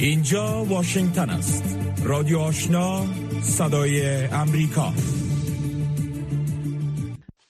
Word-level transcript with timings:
اینجا 0.00 0.64
واشنگتن 0.64 1.30
است. 1.30 1.78
رادیو 2.04 2.38
آشنا 2.38 3.02
صدای 3.42 4.24
امریکا. 4.26 4.92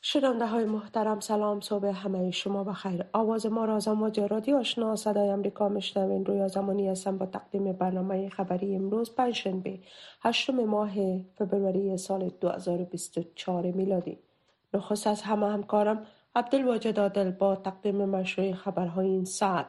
شنونده 0.01 0.47
های 0.47 0.65
محترم 0.65 1.21
سلام. 1.21 1.61
صبح 1.61 1.87
همه 1.87 2.31
شما 2.31 2.65
بخیر. 2.65 3.05
آواز 3.13 3.47
ما 3.47 3.65
را 3.65 3.77
از 3.77 3.89
امواج 3.89 4.21
رادیو 4.21 4.57
آشنا 4.57 4.97
صدای 4.97 5.29
امریکا 5.29 5.69
میشنوین. 5.69 6.25
روی 6.25 6.49
زمانی 6.49 6.89
هستم 6.89 7.19
با 7.19 7.27
تقدیم 7.27 7.73
برنامه 7.73 8.29
خبری 8.29 8.77
امروز 8.77 9.15
پنجشنبه 9.15 9.79
هشتم 10.23 10.65
ماه 10.65 10.93
فبروری 11.39 11.97
سال 11.97 12.31
2024 12.41 13.67
میلادی. 13.67 14.19
نخست 14.75 15.07
از 15.07 15.23
همه 15.23 15.47
همکارم 15.47 16.07
عبدالواجد 16.37 17.01
عادل 17.01 17.31
با 17.31 17.57
تقدیم 17.57 18.05
مشروع 18.05 18.53
خبرهای 18.53 19.07
این 19.07 19.25
ساعت. 19.25 19.67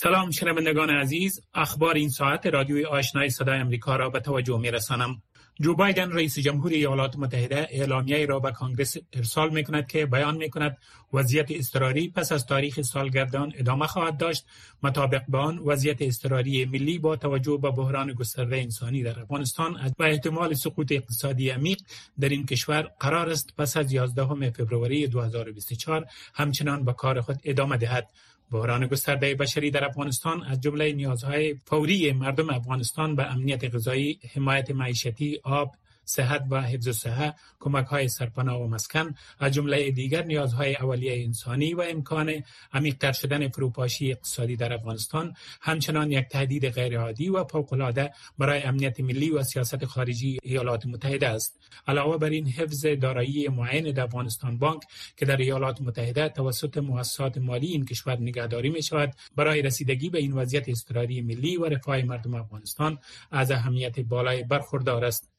سلام 0.00 0.30
شنوندگان 0.30 0.90
عزیز. 0.90 1.40
اخبار 1.54 1.94
این 1.94 2.08
ساعت 2.08 2.46
رادیوی 2.46 2.84
آشنای 2.84 3.30
صدای 3.30 3.58
امریکا 3.58 3.96
را 3.96 4.10
به 4.10 4.20
توجه 4.20 4.58
می 4.58 4.70
رسانم 4.70 5.22
جو 5.60 5.74
بایدن 5.74 6.12
رئیس 6.12 6.38
جمهور 6.38 6.72
ایالات 6.72 7.16
متحده 7.16 7.68
اعلامیه 7.70 8.26
را 8.26 8.38
به 8.38 8.52
کانگرس 8.52 8.96
ارسال 9.12 9.50
می 9.50 9.64
کند 9.64 9.86
که 9.86 10.06
بیان 10.06 10.36
می 10.36 10.50
کند 10.50 10.76
وضعیت 11.12 11.46
اضطراری 11.50 12.08
پس 12.08 12.32
از 12.32 12.46
تاریخ 12.46 12.80
سالگردان 12.80 13.52
ادامه 13.56 13.86
خواهد 13.86 14.16
داشت. 14.16 14.46
مطابق 14.82 15.22
به 15.28 15.38
آن 15.38 15.58
وضعیت 15.58 16.02
اضطراری 16.02 16.64
ملی 16.64 16.98
با 16.98 17.16
توجه 17.16 17.58
به 17.62 17.70
بحران 17.70 18.12
گسترده 18.12 18.56
انسانی 18.56 19.02
در 19.02 19.20
افغانستان 19.20 19.92
و 19.98 20.02
احتمال 20.02 20.54
سقوط 20.54 20.92
اقتصادی 20.92 21.50
عمیق 21.50 21.78
در 22.20 22.28
این 22.28 22.46
کشور 22.46 22.82
قرار 23.00 23.30
است 23.30 23.56
پس 23.56 23.76
از 23.76 23.92
11 23.92 24.50
فوریه 24.50 25.06
2024 25.06 26.06
همچنان 26.34 26.84
به 26.84 26.92
کار 26.92 27.20
خود 27.20 27.40
ادامه 27.44 27.76
دهد. 27.76 28.08
بحران 28.52 28.86
گسترده 28.86 29.34
بشری 29.34 29.70
در 29.70 29.84
افغانستان 29.84 30.42
از 30.42 30.60
جمله 30.60 30.92
نیازهای 30.92 31.54
فوری 31.54 32.12
مردم 32.12 32.50
افغانستان 32.50 33.16
به 33.16 33.32
امنیت 33.32 33.74
غذایی، 33.74 34.18
حمایت 34.34 34.70
معیشتی، 34.70 35.40
آب، 35.42 35.74
صحت 36.08 36.44
و 36.50 36.62
حفظ 36.62 36.88
صحه 36.88 37.34
کمک 37.60 37.86
های 37.86 38.08
سرپناه 38.08 38.62
و 38.62 38.66
مسکن 38.66 39.14
از 39.38 39.52
جمله 39.52 39.90
دیگر 39.90 40.24
نیازهای 40.24 40.74
اولیه 40.74 41.24
انسانی 41.24 41.74
و 41.74 41.80
امکان 41.80 42.42
عمیقتر 42.72 43.12
شدن 43.12 43.48
فروپاشی 43.48 44.12
اقتصادی 44.12 44.56
در 44.56 44.72
افغانستان 44.72 45.34
همچنان 45.60 46.12
یک 46.12 46.28
تهدید 46.28 46.68
غیرعادی 46.68 47.28
و 47.28 47.44
فوقالعاده 47.44 48.10
برای 48.38 48.62
امنیت 48.62 49.00
ملی 49.00 49.30
و 49.30 49.42
سیاست 49.42 49.84
خارجی 49.84 50.38
ایالات 50.42 50.86
متحده 50.86 51.28
است. 51.28 51.60
علاوه 51.86 52.18
بر 52.18 52.30
این 52.30 52.46
حفظ 52.46 52.86
دارایی 52.86 53.48
معین 53.48 53.92
در 53.92 54.02
افغانستان 54.02 54.58
بانک 54.58 54.82
که 55.16 55.26
در 55.26 55.36
ایالات 55.36 55.80
متحده 55.80 56.28
توسط 56.28 56.78
مؤسسات 56.78 57.38
مالی 57.38 57.66
این 57.66 57.84
کشور 57.84 58.20
نگهداری 58.20 58.70
می 58.70 58.82
شود 58.82 59.14
برای 59.36 59.62
رسیدگی 59.62 60.10
به 60.10 60.18
این 60.18 60.32
وضعیت 60.32 60.68
اضطراری 60.68 61.20
ملی 61.20 61.56
و 61.56 61.64
رفاه 61.64 62.02
مردم 62.02 62.34
افغانستان 62.34 62.98
از 63.30 63.50
اهمیت 63.50 64.00
بالای 64.00 64.42
برخوردار 64.42 65.04
است. 65.04 65.37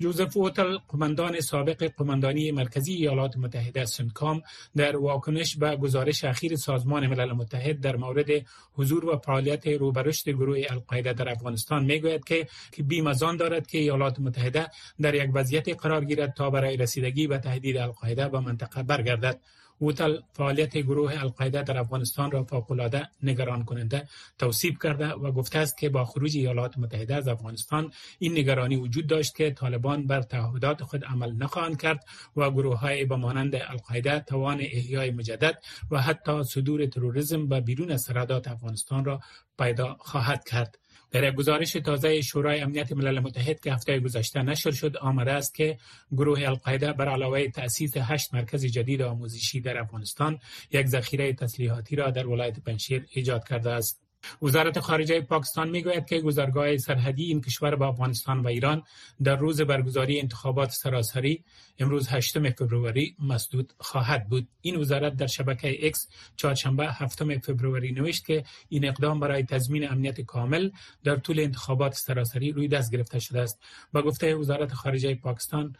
جوزف 0.00 0.36
اوتل 0.36 0.76
قماندان 0.88 1.40
سابق 1.40 1.90
قماندانی 1.96 2.52
مرکزی 2.52 2.92
ایالات 2.92 3.36
متحده 3.36 3.84
سنکام 3.84 4.42
در 4.76 4.96
واکنش 4.96 5.56
به 5.56 5.76
گزارش 5.76 6.24
اخیر 6.24 6.56
سازمان 6.56 7.06
ملل 7.06 7.32
متحد 7.32 7.80
در 7.80 7.96
مورد 7.96 8.26
حضور 8.72 9.04
و 9.04 9.18
فعالیت 9.18 9.66
روبرشت 9.66 10.28
گروه 10.28 10.58
القاعده 10.70 11.12
در 11.12 11.28
افغانستان 11.28 11.84
می‌گوید 11.84 12.24
که 12.24 12.46
بیم 12.78 13.06
از 13.06 13.22
آن 13.22 13.36
دارد 13.36 13.66
که 13.66 13.78
ایالات 13.78 14.20
متحده 14.20 14.70
در 15.00 15.14
یک 15.14 15.30
وضعیت 15.34 15.82
قرار 15.82 16.04
گیرد 16.04 16.34
تا 16.34 16.50
برای 16.50 16.76
رسیدگی 16.76 17.26
به 17.26 17.38
تهدید 17.38 17.76
القاعده 17.76 18.28
به 18.28 18.40
منطقه 18.40 18.82
برگردد. 18.82 19.40
اوتل 19.82 20.18
فعالیت 20.32 20.78
گروه 20.78 21.12
القاعده 21.18 21.62
در 21.62 21.78
افغانستان 21.78 22.30
را 22.30 22.44
فوقالعاده 22.44 23.08
نگران 23.22 23.64
کننده 23.64 24.08
توصیف 24.38 24.78
کرده 24.82 25.08
و 25.08 25.32
گفته 25.32 25.58
است 25.58 25.78
که 25.78 25.88
با 25.88 26.04
خروج 26.04 26.36
ایالات 26.36 26.78
متحده 26.78 27.14
از 27.14 27.28
افغانستان 27.28 27.92
این 28.18 28.32
نگرانی 28.32 28.76
وجود 28.76 29.06
داشت 29.06 29.36
که 29.36 29.50
طالبان 29.50 30.06
بر 30.06 30.22
تعهدات 30.22 30.82
خود 30.82 31.04
عمل 31.04 31.32
نخواهند 31.32 31.80
کرد 31.80 32.04
و 32.36 32.50
گروه 32.50 32.78
های 32.78 33.04
به 33.04 33.16
مانند 33.16 33.54
القاعده 33.54 34.20
توان 34.20 34.60
احیای 34.60 35.10
مجدد 35.10 35.62
و 35.90 36.00
حتی 36.00 36.44
صدور 36.44 36.86
تروریسم 36.86 37.48
به 37.48 37.60
بیرون 37.60 37.90
از 37.90 38.02
سرحدات 38.02 38.48
افغانستان 38.48 39.04
را 39.04 39.20
پیدا 39.58 39.96
خواهد 40.00 40.44
کرد. 40.44 40.78
در 41.10 41.28
یک 41.28 41.34
گزارش 41.34 41.72
تازه 41.72 42.20
شورای 42.20 42.60
امنیت 42.60 42.92
ملل 42.92 43.20
متحد 43.20 43.60
که 43.60 43.72
هفته 43.72 44.00
گذشته 44.00 44.42
نشر 44.42 44.70
شد 44.70 44.96
آمده 44.96 45.32
است 45.32 45.54
که 45.54 45.78
گروه 46.12 46.42
القاعده 46.42 46.92
بر 46.92 47.08
علاوه 47.08 47.48
تأسیس 47.48 47.96
هشت 47.96 48.34
مرکز 48.34 48.64
جدید 48.64 49.02
آموزشی 49.02 49.60
در 49.60 49.78
افغانستان 49.78 50.38
یک 50.70 50.86
ذخیره 50.86 51.32
تسلیحاتی 51.32 51.96
را 51.96 52.10
در 52.10 52.26
ولایت 52.26 52.60
پنشیر 52.60 53.06
ایجاد 53.10 53.48
کرده 53.48 53.70
است. 53.70 54.09
وزارت 54.42 54.80
خارجه 54.80 55.20
پاکستان 55.20 55.70
می‌گوید 55.70 56.06
که 56.06 56.20
گذرگاه 56.20 56.76
سرحدی 56.76 57.24
این 57.24 57.40
کشور 57.40 57.76
با 57.76 57.88
افغانستان 57.88 58.40
و 58.40 58.46
ایران 58.46 58.82
در 59.22 59.36
روز 59.36 59.60
برگزاری 59.60 60.20
انتخابات 60.20 60.70
سراسری 60.70 61.44
امروز 61.78 62.08
8 62.08 62.52
فوریه 62.52 63.16
مسدود 63.18 63.72
خواهد 63.78 64.28
بود. 64.28 64.48
این 64.60 64.76
وزارت 64.76 65.16
در 65.16 65.26
شبکه 65.26 65.86
اکس 65.86 66.08
چهارشنبه 66.36 66.86
هفتم 66.86 67.38
فوریه 67.38 67.92
نوشت 67.92 68.26
که 68.26 68.44
این 68.68 68.88
اقدام 68.88 69.20
برای 69.20 69.42
تضمین 69.42 69.90
امنیت 69.90 70.20
کامل 70.20 70.70
در 71.04 71.16
طول 71.16 71.40
انتخابات 71.40 71.94
سراسری 71.94 72.52
روی 72.52 72.68
دست 72.68 72.92
گرفته 72.92 73.18
شده 73.18 73.40
است. 73.40 73.60
با 73.92 74.02
گفته 74.02 74.34
وزارت 74.34 74.72
خارجه 74.72 75.14
پاکستان 75.14 75.76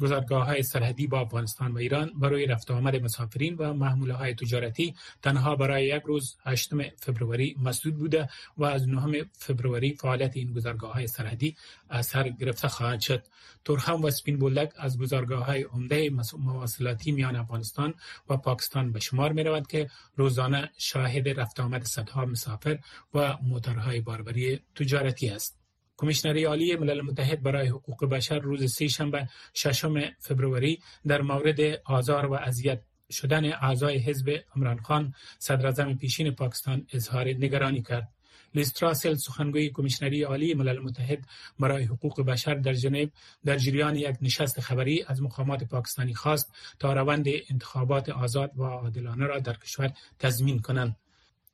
گذرگاه 0.00 0.46
های 0.46 0.62
سرحدی 0.62 1.06
با 1.06 1.20
افغانستان 1.20 1.72
و 1.72 1.78
ایران 1.78 2.12
برای 2.14 2.46
رفت 2.46 2.70
آمد 2.70 2.96
مسافرین 2.96 3.54
و 3.54 3.72
محموله 3.72 4.14
های 4.14 4.34
تجارتی 4.34 4.94
تنها 5.22 5.56
برای 5.56 5.86
یک 5.86 6.02
روز 6.02 6.36
8 6.44 6.70
فوریه 6.98 7.54
مسدود 7.62 7.96
بوده 7.96 8.28
و 8.56 8.64
از 8.64 8.88
9 8.88 9.24
فوریه 9.32 9.94
فعالیت 9.94 10.36
این 10.36 10.52
گذرگاه 10.52 10.92
های 10.92 11.06
سرحدی 11.06 11.56
از 11.88 12.06
سر 12.06 12.28
گرفته 12.28 12.68
خواهد 12.68 13.00
شد. 13.00 13.24
تورخم 13.64 14.04
و 14.04 14.10
سپین 14.10 14.38
بولدک 14.38 14.72
از 14.76 14.98
گذرگاه 14.98 15.44
های 15.44 15.62
عمده 15.62 16.10
مواصلاتی 16.38 17.12
میان 17.12 17.36
افغانستان 17.36 17.94
و 18.28 18.36
پاکستان 18.36 18.92
به 18.92 19.00
شمار 19.00 19.32
می 19.32 19.42
رود 19.42 19.66
که 19.66 19.90
روزانه 20.16 20.70
شاهد 20.78 21.28
رفت 21.28 21.60
آمد 21.60 21.84
صدها 21.84 22.24
مسافر 22.24 22.78
و 23.14 23.36
موتورهای 23.42 24.00
باربری 24.00 24.60
تجارتی 24.74 25.28
است. 25.28 25.65
کمیشنری 25.96 26.44
عالی 26.44 26.76
ملل 26.76 27.00
متحد 27.00 27.42
برای 27.42 27.68
حقوق 27.68 28.04
بشر 28.04 28.38
روز 28.38 28.74
سهشنبه 28.74 29.28
ششم 29.54 29.94
فبروری 30.18 30.82
در 31.06 31.22
مورد 31.22 31.60
آزار 31.84 32.26
و 32.26 32.34
اذیت 32.34 32.82
شدن 33.10 33.52
اعضای 33.52 33.98
حزب 33.98 34.44
عمران 34.56 34.78
خان 34.78 35.14
صدر 35.38 35.94
پیشین 35.94 36.30
پاکستان 36.30 36.86
اظهار 36.92 37.28
نگرانی 37.28 37.82
کرد. 37.82 38.08
لیستراسل 38.54 39.14
سخنگوی 39.14 39.70
کمیشنری 39.70 40.22
عالی 40.22 40.54
ملل 40.54 40.78
متحد 40.78 41.26
برای 41.58 41.84
حقوق 41.84 42.20
بشر 42.20 42.54
در 42.54 42.72
ژنو 42.72 43.06
در 43.44 43.56
جریان 43.56 43.96
یک 43.96 44.16
نشست 44.22 44.60
خبری 44.60 45.04
از 45.08 45.22
مقامات 45.22 45.64
پاکستانی 45.64 46.14
خواست 46.14 46.52
تا 46.78 46.92
روند 46.92 47.26
انتخابات 47.50 48.08
آزاد 48.08 48.50
و 48.56 48.62
عادلانه 48.62 49.26
را 49.26 49.38
در 49.38 49.54
کشور 49.54 49.92
تضمین 50.18 50.58
کنند. 50.58 50.96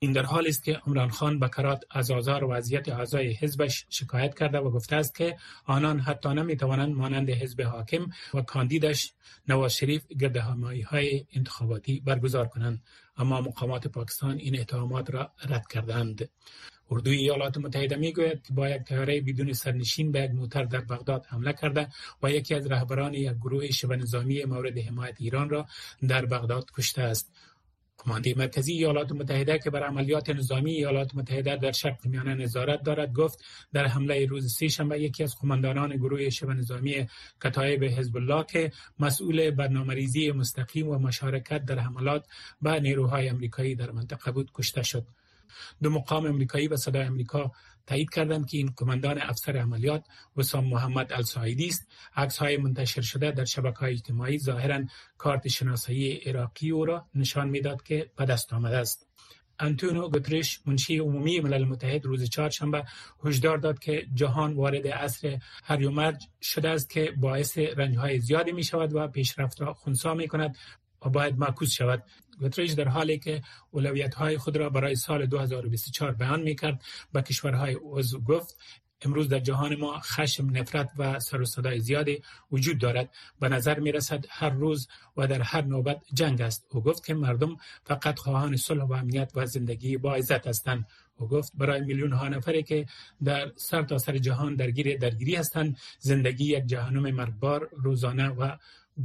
این 0.03 0.13
در 0.13 0.23
حالی 0.23 0.49
است 0.49 0.65
که 0.65 0.81
عمران 0.87 1.11
خان 1.11 1.39
به 1.39 1.49
کرات 1.49 1.85
از 1.91 2.11
آزار 2.11 2.45
و 2.45 2.53
وضعیت 2.53 2.89
اعضای 2.89 3.33
حزبش 3.33 3.87
شکایت 3.89 4.39
کرده 4.39 4.59
و 4.59 4.71
گفته 4.71 4.97
است 4.97 5.15
که 5.15 5.37
آنان 5.67 6.01
حتی 6.01 6.29
نمی 6.29 6.57
توانند 6.57 6.95
مانند 6.95 7.31
حزب 7.31 7.63
حاکم 7.63 8.07
و 8.35 8.43
کاندیدش 8.43 9.13
نواز 9.49 9.75
شریف 9.75 10.05
های 10.87 11.27
انتخاباتی 11.33 12.01
برگزار 12.01 12.49
کنند. 12.49 12.83
اما 13.17 13.41
مقامات 13.41 13.87
پاکستان 13.87 14.39
این 14.39 14.61
اتهامات 14.61 15.11
را 15.11 15.33
رد 15.49 15.67
کردند. 15.67 16.29
اردوی 16.91 17.17
ایالات 17.17 17.59
متحده 17.59 17.97
می‌گوید 17.97 18.43
که 18.47 18.53
با 18.53 18.69
یک 18.69 18.83
تیاره 18.83 19.21
بدون 19.21 19.53
سرنشین 19.53 20.13
به 20.13 20.21
یک 20.21 20.31
موتر 20.31 20.65
در 20.65 20.81
بغداد 20.81 21.27
حمله 21.29 21.53
کرده 21.53 21.89
و 22.23 22.31
یکی 22.31 22.55
از 22.55 22.67
رهبران 22.67 23.15
یک 23.15 23.33
گروه 23.33 23.71
شبه 23.71 23.97
نظامی 23.97 24.45
مورد 24.45 24.79
حمایت 24.79 25.15
ایران 25.19 25.51
را 25.51 25.67
در 26.09 26.27
بغداد 26.27 26.71
کشته 26.77 27.03
است. 27.03 27.33
کمانده 28.05 28.35
مرکزی 28.37 28.73
ایالات 28.73 29.13
متحده 29.13 29.59
که 29.59 29.71
بر 29.71 29.83
عملیات 29.83 30.31
نظامی 30.31 30.71
ایالات 30.71 31.15
متحده 31.15 31.57
در 31.57 31.73
شرق 31.73 32.07
میانه 32.07 32.35
نظارت 32.35 32.83
دارد 32.83 33.13
گفت 33.13 33.45
در 33.73 33.87
حمله 33.87 34.27
روز 34.27 34.55
سهشنبه 34.55 35.01
یکی 35.01 35.23
از 35.23 35.37
قماندانان 35.41 35.97
گروه 35.97 36.31
شبه 36.31 36.55
نظامی 36.55 37.07
کتایب 37.45 37.85
حزب 37.85 38.17
الله 38.17 38.45
که 38.45 38.73
مسئول 38.99 39.51
برنامه‌ریزی 39.51 40.33
مستقیم 40.33 40.89
و 40.89 40.99
مشارکت 40.99 41.65
در 41.65 41.79
حملات 41.79 42.27
به 42.63 42.81
نیروهای 42.81 43.29
امریکایی 43.29 43.75
در 43.75 43.91
منطقه 43.91 44.33
بود 44.33 44.51
کشته 44.55 44.83
شد. 44.83 45.07
دو 45.83 45.91
مقام 45.91 46.27
امریکایی 46.27 46.69
و 46.69 46.77
صدای 46.77 47.03
امریکا 47.03 47.53
تایید 47.87 48.11
کردند 48.11 48.47
که 48.47 48.59
این 48.59 48.73
قماندان 48.77 49.19
افسر 49.23 49.57
عملیات 49.57 50.05
وسام 50.37 50.65
محمد 50.65 51.13
السعیدی 51.13 51.69
است. 51.69 51.89
عکس 52.17 52.39
های 52.39 52.57
منتشر 52.57 53.01
شده 53.01 53.31
در 53.31 53.45
شبکه 53.45 53.79
های 53.79 53.93
اجتماعی 53.93 54.39
ظاهرا 54.39 54.85
کارت 55.19 55.49
شناسایی 55.49 56.17
عراقی 56.17 56.71
او 56.71 56.85
را 56.85 57.07
نشان 57.15 57.49
می‌داد 57.49 57.83
که 57.83 58.11
به 58.17 58.25
دست 58.25 58.53
آمده 58.53 58.77
است. 58.77 59.07
انتونو 59.59 60.09
گوترش 60.09 60.61
منشی 60.67 60.99
عمومی 60.99 61.41
ملل 61.41 61.65
متحد 61.65 62.05
روز 62.05 62.31
چهارشنبه 62.31 62.85
هشدار 63.25 63.59
داد 63.59 63.79
که 63.79 64.07
جهان 64.15 64.55
وارد 64.55 64.89
عصر 64.89 65.39
هریومرج 65.65 66.29
شده 66.43 66.69
است 66.69 66.91
که 66.91 67.13
باعث 67.17 67.59
رنج 67.59 67.97
های 67.97 68.21
زیادی 68.21 68.53
می 68.53 68.65
شود 68.65 68.95
و 68.95 69.09
پیشرفت 69.09 69.61
را 69.61 69.75
خونسا 69.75 70.15
می 70.15 70.29
کند 70.29 70.57
و 71.07 71.09
باید 71.09 71.39
معکوس 71.39 71.71
شود. 71.71 72.03
گوتریش 72.43 72.73
در 72.73 72.89
حالی 72.89 73.19
که 73.19 73.43
اولویت 73.71 74.15
های 74.15 74.39
خود 74.39 74.57
را 74.57 74.71
برای 74.71 74.95
سال 74.95 75.27
2024 75.27 76.13
بیان 76.13 76.43
می 76.43 76.57
کرد 76.57 76.83
به 77.13 77.23
کشورهای 77.23 77.77
عضو 77.83 78.21
گفت 78.21 78.57
امروز 79.05 79.29
در 79.29 79.39
جهان 79.39 79.77
ما 79.77 80.01
خشم 80.01 80.51
نفرت 80.51 80.91
و 80.99 81.21
سر 81.21 81.41
و 81.41 81.45
صدای 81.45 81.81
زیادی 81.81 82.23
وجود 82.53 82.79
دارد. 82.79 83.11
به 83.41 83.49
نظر 83.49 83.81
می 83.81 83.93
رسد 83.93 84.25
هر 84.29 84.51
روز 84.51 84.89
و 85.17 85.27
در 85.27 85.43
هر 85.43 85.63
نوبت 85.63 86.03
جنگ 86.15 86.41
است. 86.41 86.67
او 86.71 86.83
گفت 86.83 87.07
که 87.07 87.15
مردم 87.15 87.57
فقط 87.85 88.19
خواهان 88.19 88.57
صلح 88.57 88.85
و 88.85 88.93
امنیت 88.93 89.33
و 89.35 89.47
زندگی 89.47 89.97
با 89.97 90.15
عزت 90.15 90.47
هستند. 90.47 90.87
او 91.17 91.29
گفت 91.29 91.53
برای 91.55 91.81
میلیون 91.81 92.13
ها 92.13 92.29
نفری 92.29 92.63
که 92.63 92.87
در 93.25 93.53
سر 93.57 93.83
تا 93.83 93.99
سر 93.99 94.19
جهان 94.19 94.55
درگیر 94.55 94.99
درگیری 94.99 95.35
هستند 95.37 95.77
زندگی 95.99 96.45
یک 96.45 96.67
جهنم 96.67 97.11
مرگبار 97.11 97.69
روزانه 97.73 98.29
و 98.29 98.57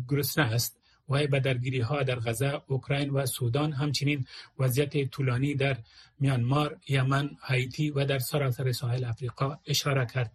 گرسنه 0.10 0.46
است. 0.46 0.77
و 1.10 1.28
به 1.28 1.40
درگیری 1.40 1.80
ها 1.80 2.04
در 2.04 2.20
غزه، 2.20 2.62
اوکراین 2.68 3.10
و 3.10 3.26
سودان 3.26 3.74
همچنین 3.74 4.26
وضعیت 4.60 5.10
طولانی 5.10 5.56
در 5.56 5.78
میانمار، 6.20 6.80
یمن، 6.88 7.30
هایتی 7.42 7.92
و 7.92 8.06
در 8.06 8.20
سراسر 8.20 8.72
ساحل 8.72 9.04
افریقا 9.04 9.60
اشاره 9.66 10.06
کرد. 10.06 10.32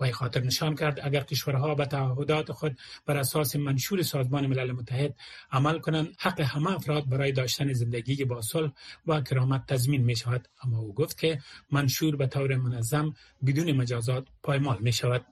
وی 0.00 0.12
خاطر 0.12 0.40
نشان 0.40 0.74
کرد 0.74 1.00
اگر 1.02 1.20
کشورها 1.20 1.74
به 1.74 1.86
تعهدات 1.86 2.52
خود 2.52 2.78
بر 3.06 3.16
اساس 3.16 3.56
منشور 3.56 4.02
سازمان 4.02 4.46
ملل 4.46 4.72
متحد 4.72 5.14
عمل 5.52 5.78
کنند 5.78 6.08
حق 6.18 6.40
همه 6.40 6.72
افراد 6.72 7.08
برای 7.08 7.32
داشتن 7.32 7.72
زندگی 7.72 8.24
با 8.24 8.42
صلح 8.42 8.72
و 9.06 9.20
کرامت 9.20 9.66
تضمین 9.66 10.04
می 10.04 10.16
شود 10.16 10.48
اما 10.62 10.78
او 10.78 10.94
گفت 10.94 11.18
که 11.18 11.38
منشور 11.70 12.16
به 12.16 12.26
طور 12.26 12.56
منظم 12.56 13.14
بدون 13.46 13.72
مجازات 13.72 14.26
پایمال 14.42 14.78
می 14.80 14.92
شود 14.92 15.26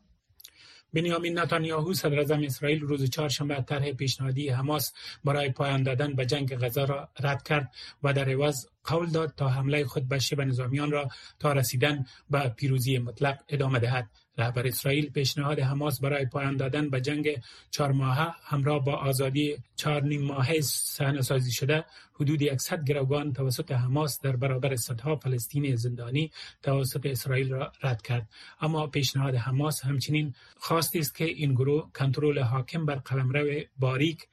بنیامین 0.92 1.38
نتانیاهو 1.38 1.94
صدر 1.94 2.44
اسرائیل 2.44 2.80
روز 2.80 3.10
چهارشنبه 3.10 3.64
طرح 3.68 3.92
پیشنهادی 3.92 4.48
حماس 4.48 4.92
برای 5.24 5.50
پایان 5.50 5.82
دادن 5.82 6.14
به 6.14 6.26
جنگ 6.26 6.56
غزه 6.56 6.84
را 6.84 7.08
رد 7.20 7.42
کرد 7.42 7.74
و 8.02 8.12
در 8.12 8.28
عوض 8.28 8.66
قول 8.84 9.10
داد 9.10 9.34
تا 9.36 9.48
حمله 9.48 9.84
خود 9.84 10.08
به 10.08 10.18
شبه 10.18 10.44
نظامیان 10.44 10.90
را 10.90 11.08
تا 11.38 11.52
رسیدن 11.52 12.04
به 12.30 12.48
پیروزی 12.48 12.98
مطلق 12.98 13.38
ادامه 13.48 13.78
دهد. 13.78 14.10
رهبر 14.38 14.66
اسرائیل 14.66 15.10
پیشنهاد 15.10 15.60
حماس 15.60 16.00
برای 16.00 16.26
پایان 16.26 16.56
دادن 16.56 16.90
به 16.90 17.00
جنگ 17.00 17.42
چهار 17.70 17.92
ماهه 17.92 18.34
همراه 18.44 18.84
با 18.84 18.92
آزادی 18.92 19.56
چهار 19.76 20.02
نیم 20.02 20.22
ماهه 20.22 20.60
سازی 20.60 21.52
شده 21.52 21.84
حدود 22.14 22.56
100 22.56 22.84
گروگان 22.84 23.32
توسط 23.32 23.72
حماس 23.72 24.20
در 24.20 24.36
برابر 24.36 24.76
صدها 24.76 25.16
فلسطینی 25.16 25.76
زندانی 25.76 26.30
توسط 26.62 27.06
اسرائیل 27.06 27.52
را 27.52 27.72
رد 27.82 28.02
کرد. 28.02 28.28
اما 28.60 28.86
پیشنهاد 28.86 29.34
حماس 29.34 29.84
همچنین 29.84 30.34
خواستی 30.56 30.98
است 30.98 31.14
که 31.14 31.24
این 31.24 31.54
گروه 31.54 31.90
کنترل 31.92 32.38
حاکم 32.38 32.86
بر 32.86 32.94
قلمرو 32.94 33.60
باریک 33.78 34.28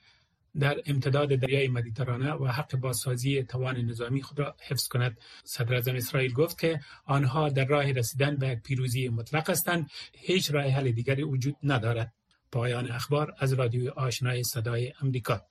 در 0.59 0.81
امتداد 0.85 1.35
دریای 1.35 1.67
مدیترانه 1.67 2.33
و 2.33 2.47
حق 2.47 2.75
بازسازی 2.77 3.43
توان 3.43 3.77
نظامی 3.77 4.21
خود 4.21 4.39
را 4.39 4.55
حفظ 4.67 4.87
کند. 4.87 5.17
صدر 5.43 5.95
اسرائیل 5.95 6.33
گفت 6.33 6.59
که 6.59 6.79
آنها 7.05 7.49
در 7.49 7.65
راه 7.65 7.91
رسیدن 7.91 8.35
به 8.35 8.47
یک 8.47 8.59
پیروزی 8.59 9.09
مطلق 9.09 9.49
هستند. 9.49 9.89
هیچ 10.13 10.51
راه 10.51 10.65
حل 10.65 10.91
دیگری 10.91 11.23
وجود 11.23 11.55
ندارد. 11.63 12.13
پایان 12.51 12.91
اخبار 12.91 13.35
از 13.39 13.53
رادیوی 13.53 13.89
آشنای 13.89 14.43
صدای 14.43 14.93
امریکا 15.01 15.41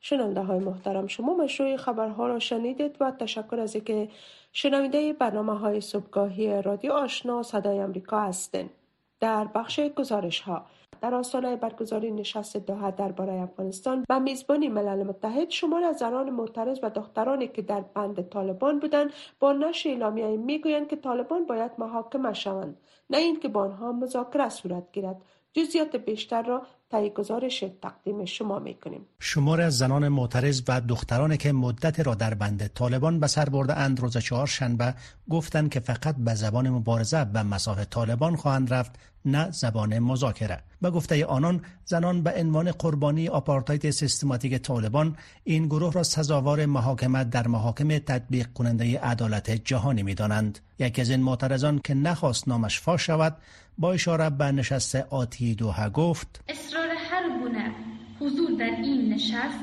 شنونده 0.00 0.42
های 0.42 0.58
محترم 0.58 1.06
شما 1.06 1.36
مشروع 1.36 1.76
خبرها 1.76 2.26
را 2.26 2.38
شنیدید 2.38 2.96
و 3.00 3.10
تشکر 3.10 3.60
از 3.60 3.74
اینکه 3.74 4.08
شنونده 4.52 5.12
برنامه 5.12 5.58
های 5.58 5.80
صبحگاهی 5.80 6.62
رادیو 6.62 6.92
آشنا 6.92 7.42
صدای 7.42 7.78
امریکا 7.78 8.20
هستند 8.20 8.70
در 9.20 9.44
بخش 9.44 9.80
گزارش 9.80 10.40
ها 10.40 10.66
در 11.00 11.14
آستانه 11.14 11.56
برگزاری 11.56 12.10
نشست 12.10 12.56
دوحه 12.56 12.90
درباره 12.90 13.32
افغانستان 13.32 14.04
و 14.08 14.20
میزبانی 14.20 14.68
ملل 14.68 15.02
متحد 15.02 15.50
شمار 15.50 15.84
از 15.84 15.96
زنان 15.96 16.30
معترض 16.30 16.78
و 16.82 16.90
دخترانی 16.90 17.48
که 17.48 17.62
در 17.62 17.80
بند 17.80 18.28
طالبان 18.28 18.78
بودند 18.78 19.12
با 19.40 19.52
نشر 19.52 19.88
اعلامیه 19.88 20.36
می‌گویند 20.36 20.88
که 20.88 20.96
طالبان 20.96 21.46
باید 21.46 21.72
محاکمه 21.78 22.32
شوند 22.32 22.76
نه 23.10 23.18
اینکه 23.18 23.48
با 23.48 23.62
آنها 23.62 23.92
مذاکره 23.92 24.48
صورت 24.48 24.92
گیرد. 24.92 25.22
جزئیات 25.52 25.96
بیشتر 25.96 26.42
را 26.42 26.62
طی 26.90 27.10
گزارش 27.10 27.64
تقدیم 27.82 28.24
شما 28.24 28.58
می‌کنیم. 28.58 29.06
شمار 29.20 29.60
از 29.60 29.78
زنان 29.78 30.08
معترض 30.08 30.62
و 30.68 30.80
دخترانی 30.80 31.36
که 31.36 31.52
مدت 31.52 32.00
را 32.00 32.14
در 32.14 32.34
بند 32.34 32.66
طالبان 32.66 33.20
به 33.20 33.26
سر 33.26 33.48
برده 33.48 33.78
اند 33.78 34.00
روز 34.00 34.18
چهارشنبه 34.18 34.94
گفتند 35.30 35.70
که 35.70 35.80
فقط 35.80 36.16
به 36.16 36.34
زبان 36.34 36.70
مبارزه 36.70 37.24
به 37.24 37.42
مساف 37.42 37.84
طالبان 37.90 38.36
خواهند 38.36 38.74
رفت. 38.74 38.98
نه 39.24 39.50
زبان 39.50 39.98
مذاکره. 39.98 40.62
به 40.82 40.90
گفته 40.90 41.24
آنان 41.26 41.60
زنان 41.84 42.22
به 42.22 42.30
عنوان 42.40 42.70
قربانی 42.72 43.28
آپارتاید 43.28 43.90
سیستماتیک 43.90 44.54
طالبان 44.54 45.16
این 45.44 45.66
گروه 45.66 45.92
را 45.92 46.02
سزاوار 46.02 46.66
محاکمت 46.66 47.30
در 47.30 47.48
محاکم 47.48 47.98
تطبیق 47.98 48.46
کننده 48.54 49.00
عدالت 49.00 49.50
جهانی 49.50 50.02
می 50.02 50.14
دانند. 50.14 50.58
یکی 50.78 51.00
از 51.00 51.10
این 51.10 51.22
معترضان 51.22 51.80
که 51.84 51.94
نخواست 51.94 52.48
نامش 52.48 52.80
فاش 52.80 53.06
شود 53.06 53.36
با 53.78 53.92
اشاره 53.92 54.30
به 54.30 54.52
نشست 54.52 54.96
آتی 54.96 55.54
دوها 55.54 55.90
گفت 55.90 56.40
اصرار 56.48 56.88
هر 57.10 57.38
گونه 57.40 57.74
حضور 58.20 58.50
در 58.58 58.64
این 58.64 59.12
نشست 59.12 59.58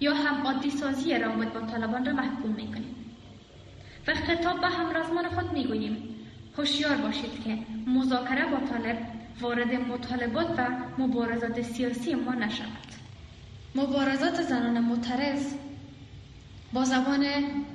یا 0.00 0.14
هم 0.14 0.46
عادی 0.46 0.70
سازی 0.70 1.14
روابط 1.14 1.52
با 1.52 1.60
طالبان 1.60 2.06
را 2.06 2.12
محکوم 2.12 2.54
می 2.54 2.66
کنیم 2.66 2.94
و 4.06 4.14
خطاب 4.14 4.60
به 4.60 4.66
همرازمان 4.66 5.28
خود 5.28 5.52
می 5.52 5.66
گوییم 5.66 5.96
هوشیار 6.58 6.96
باشید 6.96 7.44
که 7.44 7.58
مذاکره 7.86 8.44
با 8.50 8.66
طالب 8.70 8.98
وارد 9.40 9.74
مطالبات 9.74 10.46
و 10.58 10.66
مبارزات 10.98 11.62
سیاسی 11.62 12.14
ما 12.14 12.34
نشود. 12.34 12.88
مبارزات 13.74 14.42
زنان 14.42 14.80
معترض 14.80 15.42
با 16.72 16.84
زبان 16.84 17.24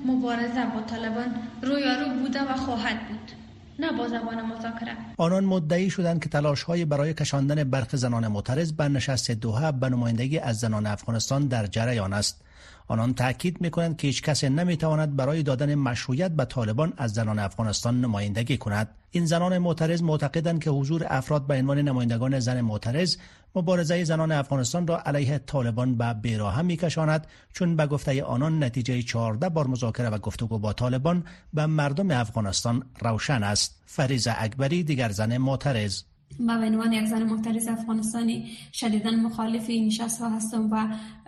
مبارزه 0.05 0.65
با 0.65 0.81
طالبان 0.81 1.35
رویارو 1.61 2.19
بوده 2.19 2.41
و 2.41 2.55
خواهد 2.55 3.07
بود 3.07 3.31
نه 3.79 3.91
با 3.91 4.07
زبان 4.07 4.41
مذاکره. 4.41 4.97
آنان 5.17 5.45
مدعی 5.45 5.89
شدند 5.89 6.23
که 6.23 6.29
تلاش 6.29 6.63
های 6.63 6.85
برای 6.85 7.13
کشاندن 7.13 7.63
برخ 7.63 7.95
زنان 7.95 8.27
معترض 8.27 8.71
به 8.71 8.89
نشست 8.89 9.31
دوحه 9.31 9.71
به 9.71 9.89
نمایندگی 9.89 10.39
از 10.39 10.59
زنان 10.59 10.85
افغانستان 10.85 11.47
در 11.47 11.67
جریان 11.67 12.13
است. 12.13 12.41
آنان 12.87 13.13
تاکید 13.13 13.61
می 13.61 13.69
کنند 13.69 13.97
که 13.97 14.07
هیچ 14.07 14.21
کس 14.21 14.43
نمی 14.43 14.77
تواند 14.77 15.15
برای 15.15 15.43
دادن 15.43 15.75
مشروعیت 15.75 16.31
به 16.31 16.45
طالبان 16.45 16.93
از 16.97 17.13
زنان 17.13 17.39
افغانستان 17.39 18.01
نمایندگی 18.01 18.57
کند. 18.57 18.89
این 19.11 19.25
زنان 19.25 19.57
معترض 19.57 20.01
معتقدند 20.01 20.63
که 20.63 20.69
حضور 20.69 21.05
افراد 21.09 21.47
به 21.47 21.53
عنوان 21.53 21.79
نمایندگان 21.79 22.39
زن 22.39 22.61
معترض 22.61 23.17
مبارزه 23.55 24.03
زنان 24.03 24.31
افغانستان 24.31 24.87
را 24.87 25.01
علیه 25.01 25.37
طالبان 25.37 25.97
به 25.97 26.13
بیراه 26.13 26.61
میکشاند 26.61 27.27
چون 27.53 27.75
به 27.75 27.87
گفته 27.87 28.23
آنان 28.23 28.63
نتیجه 28.63 29.01
14 29.01 29.49
بار 29.49 29.67
مذاکره 29.67 30.09
و 30.09 30.17
گفتگو 30.17 30.59
با 30.59 30.73
طالبان 30.73 31.23
به 31.53 31.65
مردم 31.65 32.11
افغانستان 32.11 32.83
روشن 33.01 33.43
است. 33.43 33.81
فریزه 33.85 34.35
اکبری 34.37 34.83
دیگر 34.83 35.09
زن 35.09 35.37
معترض. 35.37 36.01
من 36.39 36.61
به 36.61 36.65
عنوان 36.67 36.93
یک 36.93 37.05
زن 37.05 37.23
معترض 37.23 37.67
افغانستانی 37.67 38.51
شدیدا 38.73 39.11
مخالف 39.11 39.69
این 39.69 39.85
نشست 39.85 40.21
ها 40.21 40.29
هستم 40.29 40.69
و 40.71 40.87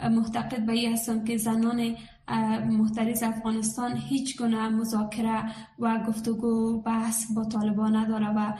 معتقد 0.09 0.65
به 0.65 0.73
این 0.73 0.93
هستم 0.93 1.23
که 1.23 1.37
زنان 1.37 1.95
محترز 2.69 3.23
افغانستان 3.23 3.97
هیچ 3.97 4.37
گونه 4.37 4.69
مذاکره 4.69 5.43
و 5.79 6.03
گفتگو 6.07 6.81
بحث 6.81 7.31
با 7.35 7.45
طالبان 7.45 7.95
نداره 7.95 8.27
و 8.27 8.53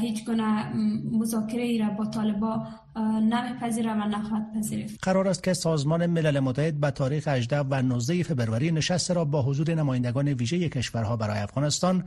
هیچ 0.00 0.24
گونه 0.24 0.72
مذاکره 1.12 1.62
ای 1.62 1.78
را 1.78 1.90
با 1.90 2.06
طالبان 2.06 2.66
نمیپذیره 3.02 3.92
و 3.92 4.08
نخواهد 4.08 4.54
پذیرفت. 4.54 4.98
قرار 5.02 5.28
است 5.28 5.42
که 5.42 5.52
سازمان 5.52 6.06
ملل 6.06 6.40
متحد 6.40 6.80
به 6.80 6.90
تاریخ 6.90 7.28
18 7.28 7.58
و 7.60 7.82
19 7.82 8.22
فبروری 8.22 8.72
نشست 8.72 9.10
را 9.10 9.24
با 9.24 9.42
حضور 9.42 9.74
نمایندگان 9.74 10.28
ویژه 10.28 10.68
کشورها 10.68 11.16
برای 11.16 11.38
افغانستان 11.38 12.04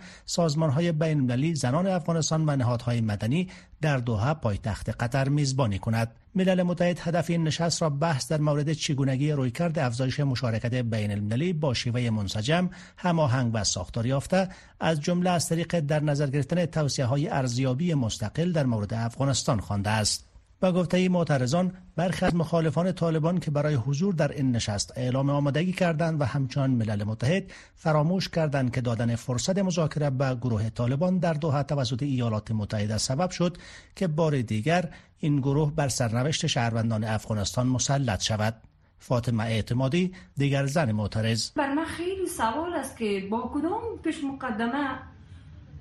های 0.57 0.91
بین 0.91 1.17
المللی 1.17 1.55
زنان 1.55 1.87
افغانستان 1.87 2.49
و 2.49 2.55
نهادهای 2.55 3.01
مدنی 3.01 3.49
در 3.81 3.97
دوحه 3.97 4.33
پایتخت 4.33 4.89
قطر 4.89 5.29
میزبانی 5.29 5.79
کند. 5.79 6.11
ملل 6.35 6.63
متحد 6.63 6.99
هدف 6.99 7.29
این 7.29 7.43
نشست 7.43 7.81
را 7.81 7.89
بحث 7.89 8.31
در 8.31 8.37
مورد 8.37 8.73
چگونگی 8.73 9.31
رویکرد 9.31 9.79
افزایش 9.79 10.19
مشارکت 10.19 10.73
بین 10.73 11.11
المللی 11.11 11.53
با 11.53 11.73
شیوه 11.73 12.09
منسجم 12.09 12.69
هماهنگ 12.97 13.51
و 13.53 13.63
ساختار 13.63 14.05
یافته 14.05 14.49
از 14.79 15.01
جمله 15.01 15.29
از 15.29 15.49
طریق 15.49 15.79
در 15.79 16.03
نظر 16.03 16.27
گرفتن 16.27 16.65
توصیه 16.65 17.05
های 17.05 17.27
ارزیابی 17.29 17.93
مستقل 17.93 18.51
در 18.51 18.65
مورد 18.65 18.93
افغانستان 18.93 19.59
خوانده 19.59 19.89
است. 19.89 20.30
با 20.61 20.71
گفته 20.71 21.09
معترضان 21.09 21.73
برخی 21.95 22.25
از 22.25 22.35
مخالفان 22.35 22.91
طالبان 22.91 23.39
که 23.39 23.51
برای 23.51 23.73
حضور 23.73 24.13
در 24.13 24.31
این 24.31 24.51
نشست 24.51 24.93
اعلام 24.95 25.29
آمادگی 25.29 25.73
کردند 25.73 26.21
و 26.21 26.23
همچنان 26.23 26.71
ملل 26.71 27.03
متحد 27.03 27.51
فراموش 27.75 28.29
کردند 28.29 28.73
که 28.73 28.81
دادن 28.81 29.15
فرصت 29.15 29.57
مذاکره 29.57 30.09
به 30.09 30.35
گروه 30.35 30.69
طالبان 30.69 31.17
در 31.17 31.33
دوحه 31.33 31.63
توسط 31.63 32.03
ایالات 32.03 32.51
متحده 32.51 32.97
سبب 32.97 33.29
شد 33.29 33.57
که 33.95 34.07
بار 34.07 34.41
دیگر 34.41 34.89
این 35.19 35.39
گروه 35.39 35.71
بر 35.75 35.87
سرنوشت 35.87 36.47
شهروندان 36.47 37.03
افغانستان 37.03 37.67
مسلط 37.67 38.21
شود. 38.21 38.55
فاطمه 38.99 39.43
اعتمادی 39.43 40.13
دیگر 40.37 40.65
زن 40.65 40.91
معترض. 40.91 41.51
بر 41.51 41.73
من 41.73 41.85
خیلی 41.85 42.27
سوال 42.27 42.73
است 42.73 42.97
که 42.97 43.27
با 43.31 43.51
کدام 43.53 43.81
پیش 44.03 44.23
مقدمه 44.23 44.99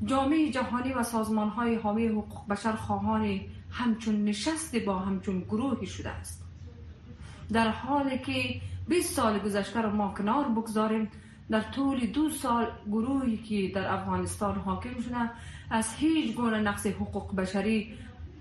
جامعه 0.04 0.50
جهانی 0.50 0.92
و 0.92 1.02
سازمان 1.02 1.48
های 1.48 1.74
حامی 1.74 2.06
حقوق 2.06 2.48
بشر 2.48 2.72
خواهان 2.72 3.40
همچون 3.70 4.24
نشست 4.24 4.76
با 4.76 4.98
همچون 4.98 5.40
گروهی 5.40 5.86
شده 5.86 6.10
است. 6.10 6.44
در 7.52 7.68
حالی 7.68 8.18
که 8.18 8.60
20 8.88 9.14
سال 9.14 9.38
گذشته 9.38 9.80
را 9.82 9.90
ما 9.90 10.14
کنار 10.14 10.48
بگذاریم 10.48 11.08
در 11.50 11.60
طول 11.60 12.06
دو 12.06 12.30
سال 12.30 12.66
گروهی 12.90 13.36
که 13.36 13.74
در 13.74 13.94
افغانستان 13.94 14.54
حاکم 14.54 15.00
شده 15.00 15.30
از 15.70 15.94
هیچ 15.94 16.36
گونه 16.36 16.60
نقص 16.60 16.86
حقوق 16.86 17.36
بشری 17.36 17.94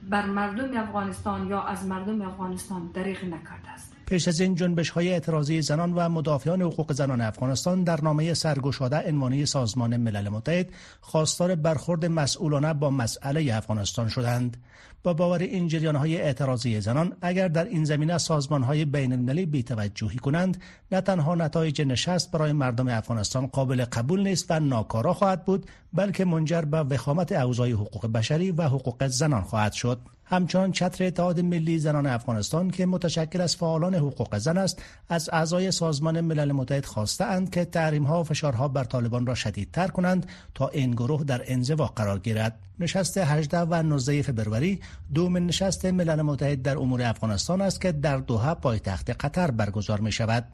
بر 0.10 0.26
مردم 0.26 0.78
افغانستان 0.78 1.48
یا 1.48 1.62
از 1.62 1.86
مردم 1.86 2.22
افغانستان 2.22 2.92
دریغ 2.94 3.24
نکرده 3.24 3.70
است. 3.70 3.99
پیش 4.10 4.28
از 4.28 4.40
این 4.40 4.56
جنبش 4.56 4.90
های 4.90 5.10
اعتراضی 5.10 5.62
زنان 5.62 5.94
و 5.94 6.10
مدافعان 6.10 6.62
حقوق 6.62 6.94
زنان 6.94 7.22
افغانستان 7.22 7.84
در 7.84 8.02
نامه 8.02 8.34
سرگشاده 8.34 9.08
عنوانی 9.08 9.46
سازمان 9.46 9.98
ملل 9.98 10.30
متحد 10.30 10.70
خواستار 11.02 11.56
برخورد 11.56 12.06
مسئولانه 12.06 12.74
با 12.74 12.90
مسئله 12.90 13.56
افغانستان 13.56 14.08
شدند. 14.08 14.58
با 15.04 15.14
باور 15.14 15.40
این 15.40 15.68
جریان 15.68 15.96
های 15.96 16.22
اعتراضی 16.22 16.82
زنان 16.82 17.16
اگر 17.22 17.48
در 17.48 17.66
این 17.66 17.84
زمینه 17.84 18.18
سازمان 18.18 18.64
های 18.64 18.86
بین 18.86 19.14
المللی 19.14 19.46
بیتوجهی 19.46 20.18
کنند 20.18 20.62
نه 20.92 21.02
تنها 21.02 21.36
نتایج 21.36 21.82
نشست 21.82 22.32
برای 22.32 22.54
مردم 22.54 22.88
افغانستان 22.88 23.48
قابل 23.48 23.86
قبول 23.86 24.28
نیست 24.28 24.46
و 24.50 24.60
ناکارا 24.60 25.14
خواهد 25.14 25.46
بود 25.46 25.66
بلکه 25.94 26.26
منجر 26.26 26.62
به 26.62 26.78
وخامت 26.78 27.32
اوضاع 27.32 27.72
حقوق 27.72 28.08
بشری 28.08 28.52
و 28.52 28.62
حقوق 28.64 29.08
زنان 29.08 29.42
خواهد 29.42 29.74
شد. 29.74 30.00
همچنان 30.30 30.72
چتر 30.72 31.04
اتحاد 31.04 31.40
ملی 31.40 31.80
زنان 31.80 32.06
افغانستان 32.06 32.70
که 32.70 32.86
متشکل 32.86 33.42
از 33.42 33.56
فعالان 33.56 33.96
حقوق 33.96 34.38
زن 34.38 34.58
است 34.58 34.82
از 35.10 35.30
اعضای 35.34 35.72
سازمان 35.72 36.22
ملل 36.22 36.52
متحد 36.52 36.86
خواسته 36.86 37.26
اند 37.26 37.50
که 37.50 37.66
تحریم 37.66 38.04
ها 38.04 38.22
و 38.22 38.24
فشارها 38.24 38.68
بر 38.68 38.84
طالبان 38.84 39.26
را 39.26 39.36
شدیدتر 39.36 39.88
کنند 39.88 40.26
تا 40.56 40.68
این 40.68 40.92
گروه 40.92 41.24
در 41.24 41.42
انزوا 41.46 41.86
قرار 41.86 42.20
گیرد. 42.20 42.60
نشست 42.80 43.18
18 43.18 43.58
و 43.58 43.84
19 43.84 44.22
فبروری 44.22 44.80
دومین 45.14 45.46
نشست 45.46 45.86
ملل 45.86 46.22
متحد 46.22 46.62
در 46.62 46.78
امور 46.78 47.04
افغانستان 47.04 47.62
است 47.62 47.82
که 47.82 47.92
در 47.92 48.18
دوحه 48.18 48.54
پایتخت 48.54 49.10
قطر 49.10 49.52
برگزار 49.52 50.00
می 50.00 50.12
شود 50.12 50.54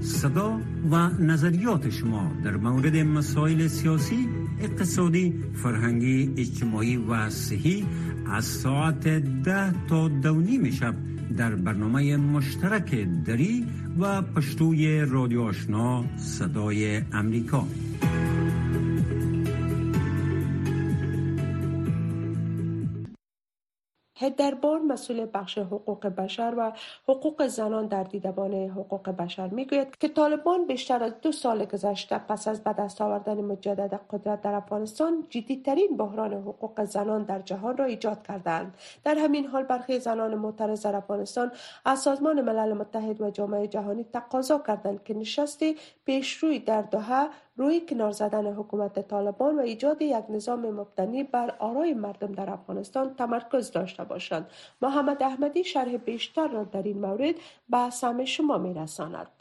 صدا 0.00 0.60
و 0.90 1.08
نظریات 1.08 1.90
شما 1.90 2.32
در 2.44 2.56
مورد 2.56 2.96
مسائل 2.96 3.66
سیاسی، 3.66 4.28
اقتصادی، 4.60 5.34
فرهنگی، 5.54 6.34
اجتماعی 6.36 6.96
و 6.96 7.30
صحی 7.30 7.86
از 8.26 8.44
ساعت 8.44 9.08
ده 9.44 9.86
تا 9.88 10.08
دو 10.08 10.70
شب 10.70 10.94
در 11.36 11.54
برنامه 11.54 12.16
مشترک 12.16 13.08
دری 13.24 13.66
و 14.00 14.22
پشتوی 14.22 15.00
رادیو 15.00 15.40
آشنا 15.40 16.04
صدای 16.16 17.02
امریکا. 17.12 17.66
هدربار 24.30 24.80
مسئول 24.80 25.26
بخش 25.34 25.58
حقوق 25.58 26.06
بشر 26.06 26.54
و 26.58 26.72
حقوق 27.08 27.46
زنان 27.46 27.86
در 27.86 28.02
دیدبان 28.02 28.54
حقوق 28.54 29.08
بشر 29.08 29.48
می‌گوید 29.48 29.96
که 30.00 30.08
طالبان 30.08 30.66
بیشتر 30.66 31.02
از 31.02 31.12
دو 31.22 31.32
سال 31.32 31.64
گذشته 31.64 32.18
پس 32.18 32.48
از 32.48 32.64
به 32.64 32.72
دست 32.72 33.00
آوردن 33.00 33.40
مجدد 33.40 34.00
قدرت 34.10 34.42
در 34.42 34.54
افغانستان 34.54 35.26
جدیدترین 35.30 35.96
بحران 35.96 36.32
حقوق 36.32 36.84
زنان 36.84 37.22
در 37.22 37.38
جهان 37.38 37.76
را 37.76 37.84
ایجاد 37.84 38.26
کردند. 38.26 38.74
در 39.04 39.18
همین 39.18 39.46
حال 39.46 39.62
برخی 39.62 39.98
زنان 39.98 40.34
معترض 40.34 40.82
در 40.82 40.96
افغانستان 40.96 41.52
از 41.84 41.98
سازمان 41.98 42.40
ملل 42.40 42.72
متحد 42.72 43.20
و 43.20 43.30
جامعه 43.30 43.66
جهانی 43.66 44.04
تقاضا 44.04 44.58
کردند 44.66 45.04
که 45.04 45.14
نشست 45.14 45.64
پیشروی 46.04 46.58
در 46.58 46.82
دوحه 46.82 47.28
روی 47.60 47.80
کنار 47.80 48.10
زدن 48.10 48.46
حکومت 48.46 49.08
طالبان 49.08 49.56
و 49.56 49.60
ایجاد 49.60 50.02
یک 50.02 50.24
نظام 50.30 50.70
مبتنی 50.70 51.22
بر 51.22 51.54
آرای 51.58 51.94
مردم 51.94 52.32
در 52.32 52.50
افغانستان 52.50 53.14
تمرکز 53.14 53.70
داشته 53.70 54.04
باشند. 54.04 54.50
محمد 54.82 55.22
احمدی 55.22 55.64
شرح 55.64 55.96
بیشتر 55.96 56.48
را 56.48 56.64
در 56.64 56.82
این 56.82 57.00
مورد 57.00 57.34
به 57.68 57.90
سهم 57.90 58.24
شما 58.24 58.58
میرساند. 58.58 59.39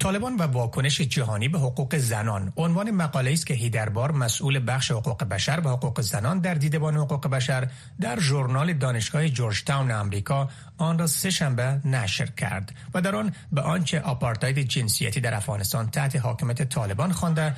طالبان 0.00 0.36
و 0.36 0.42
واکنش 0.42 1.00
جهانی 1.00 1.48
به 1.48 1.58
حقوق 1.58 1.96
زنان. 1.96 2.52
عنوان 2.56 2.90
مقاله 2.90 3.32
است 3.32 3.46
که 3.46 3.54
هیدربار 3.54 4.12
مسئول 4.12 4.60
بخش 4.66 4.90
حقوق 4.90 5.24
بشر 5.24 5.60
و 5.64 5.68
حقوق 5.68 6.00
زنان 6.00 6.38
در 6.38 6.54
دیدبان 6.54 6.96
حقوق 6.96 7.28
بشر 7.28 7.68
در 8.00 8.20
ژورنال 8.20 8.72
دانشگاه 8.72 9.28
جورج 9.28 9.64
تاون 9.64 9.90
آمریکا 9.90 10.48
آن 10.78 10.98
را 10.98 11.06
سه 11.06 11.30
شنبه 11.30 11.80
نشر 11.84 12.26
کرد 12.26 12.74
و 12.94 13.00
در 13.00 13.16
آن 13.16 13.32
به 13.52 13.60
آنچه 13.60 14.00
آپارتاید 14.00 14.58
جنسیتی 14.58 15.20
در 15.20 15.34
افغانستان 15.34 15.90
تحت 15.90 16.16
حاکمیت 16.16 16.62
طالبان 16.62 17.12
خوانده 17.12 17.54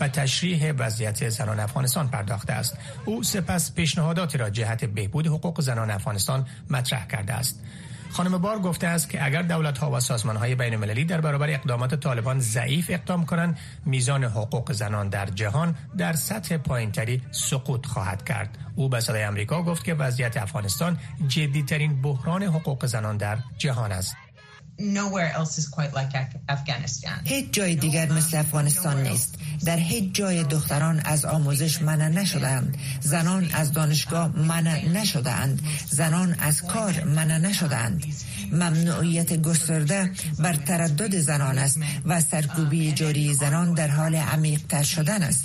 و 0.00 0.08
تشریح 0.08 0.72
وضعیت 0.72 1.28
زنان 1.28 1.60
افغانستان 1.60 2.08
پرداخته 2.08 2.52
است. 2.52 2.76
او 3.04 3.22
سپس 3.22 3.74
پیشنهاداتی 3.74 4.38
را 4.38 4.50
جهت 4.50 4.84
بهبود 4.84 5.26
حقوق 5.26 5.60
زنان 5.60 5.90
افغانستان 5.90 6.46
مطرح 6.70 7.06
کرده 7.06 7.32
است. 7.32 7.60
خانم 8.10 8.38
بار 8.38 8.58
گفته 8.58 8.86
است 8.86 9.10
که 9.10 9.24
اگر 9.24 9.42
دولت 9.42 9.78
ها 9.78 9.90
و 9.90 10.00
سازمان 10.00 10.36
های 10.36 10.54
بین 10.54 10.74
المللی 10.74 11.04
در 11.04 11.20
برابر 11.20 11.50
اقدامات 11.50 11.94
طالبان 11.94 12.40
ضعیف 12.40 12.90
اقدام 12.90 13.26
کنند 13.26 13.58
میزان 13.86 14.24
حقوق 14.24 14.72
زنان 14.72 15.08
در 15.08 15.26
جهان 15.26 15.74
در 15.98 16.12
سطح 16.12 16.56
پایینتری 16.56 17.22
سقوط 17.30 17.86
خواهد 17.86 18.24
کرد. 18.24 18.58
او 18.76 18.88
به 18.88 19.00
صدای 19.00 19.24
آمریکا 19.24 19.62
گفت 19.62 19.84
که 19.84 19.94
وضعیت 19.94 20.36
افغانستان 20.36 20.98
جدیترین 21.28 22.02
بحران 22.02 22.42
حقوق 22.42 22.86
زنان 22.86 23.16
در 23.16 23.38
جهان 23.58 23.92
است. 23.92 24.16
هیچ 27.24 27.46
جای 27.52 27.74
دیگر 27.74 28.12
مثل 28.12 28.36
افغانستان 28.36 29.02
نیست. 29.02 29.34
در 29.64 29.76
هیچ 29.76 30.14
جای 30.14 30.44
دختران 30.44 31.00
از 31.00 31.24
آموزش 31.24 31.82
منع 31.82 32.08
نشدهاند. 32.08 32.78
زنان 33.00 33.50
از 33.54 33.72
دانشگاه 33.72 34.38
منع 34.38 34.88
نشدهاند. 34.88 35.62
زنان 35.90 36.34
از 36.38 36.62
کار 36.62 37.04
منع 37.04 37.38
نشدهاند. 37.38 38.04
ممنوعیت 38.52 39.42
گسترده 39.42 40.10
بر 40.38 40.54
تردد 40.54 41.18
زنان 41.18 41.58
است 41.58 41.78
و 42.04 42.20
سرکوبی 42.20 42.92
جاری 42.92 43.34
زنان 43.34 43.74
در 43.74 43.88
حال 43.88 44.14
عمیق 44.14 44.82
شدن 44.82 45.22
است. 45.22 45.44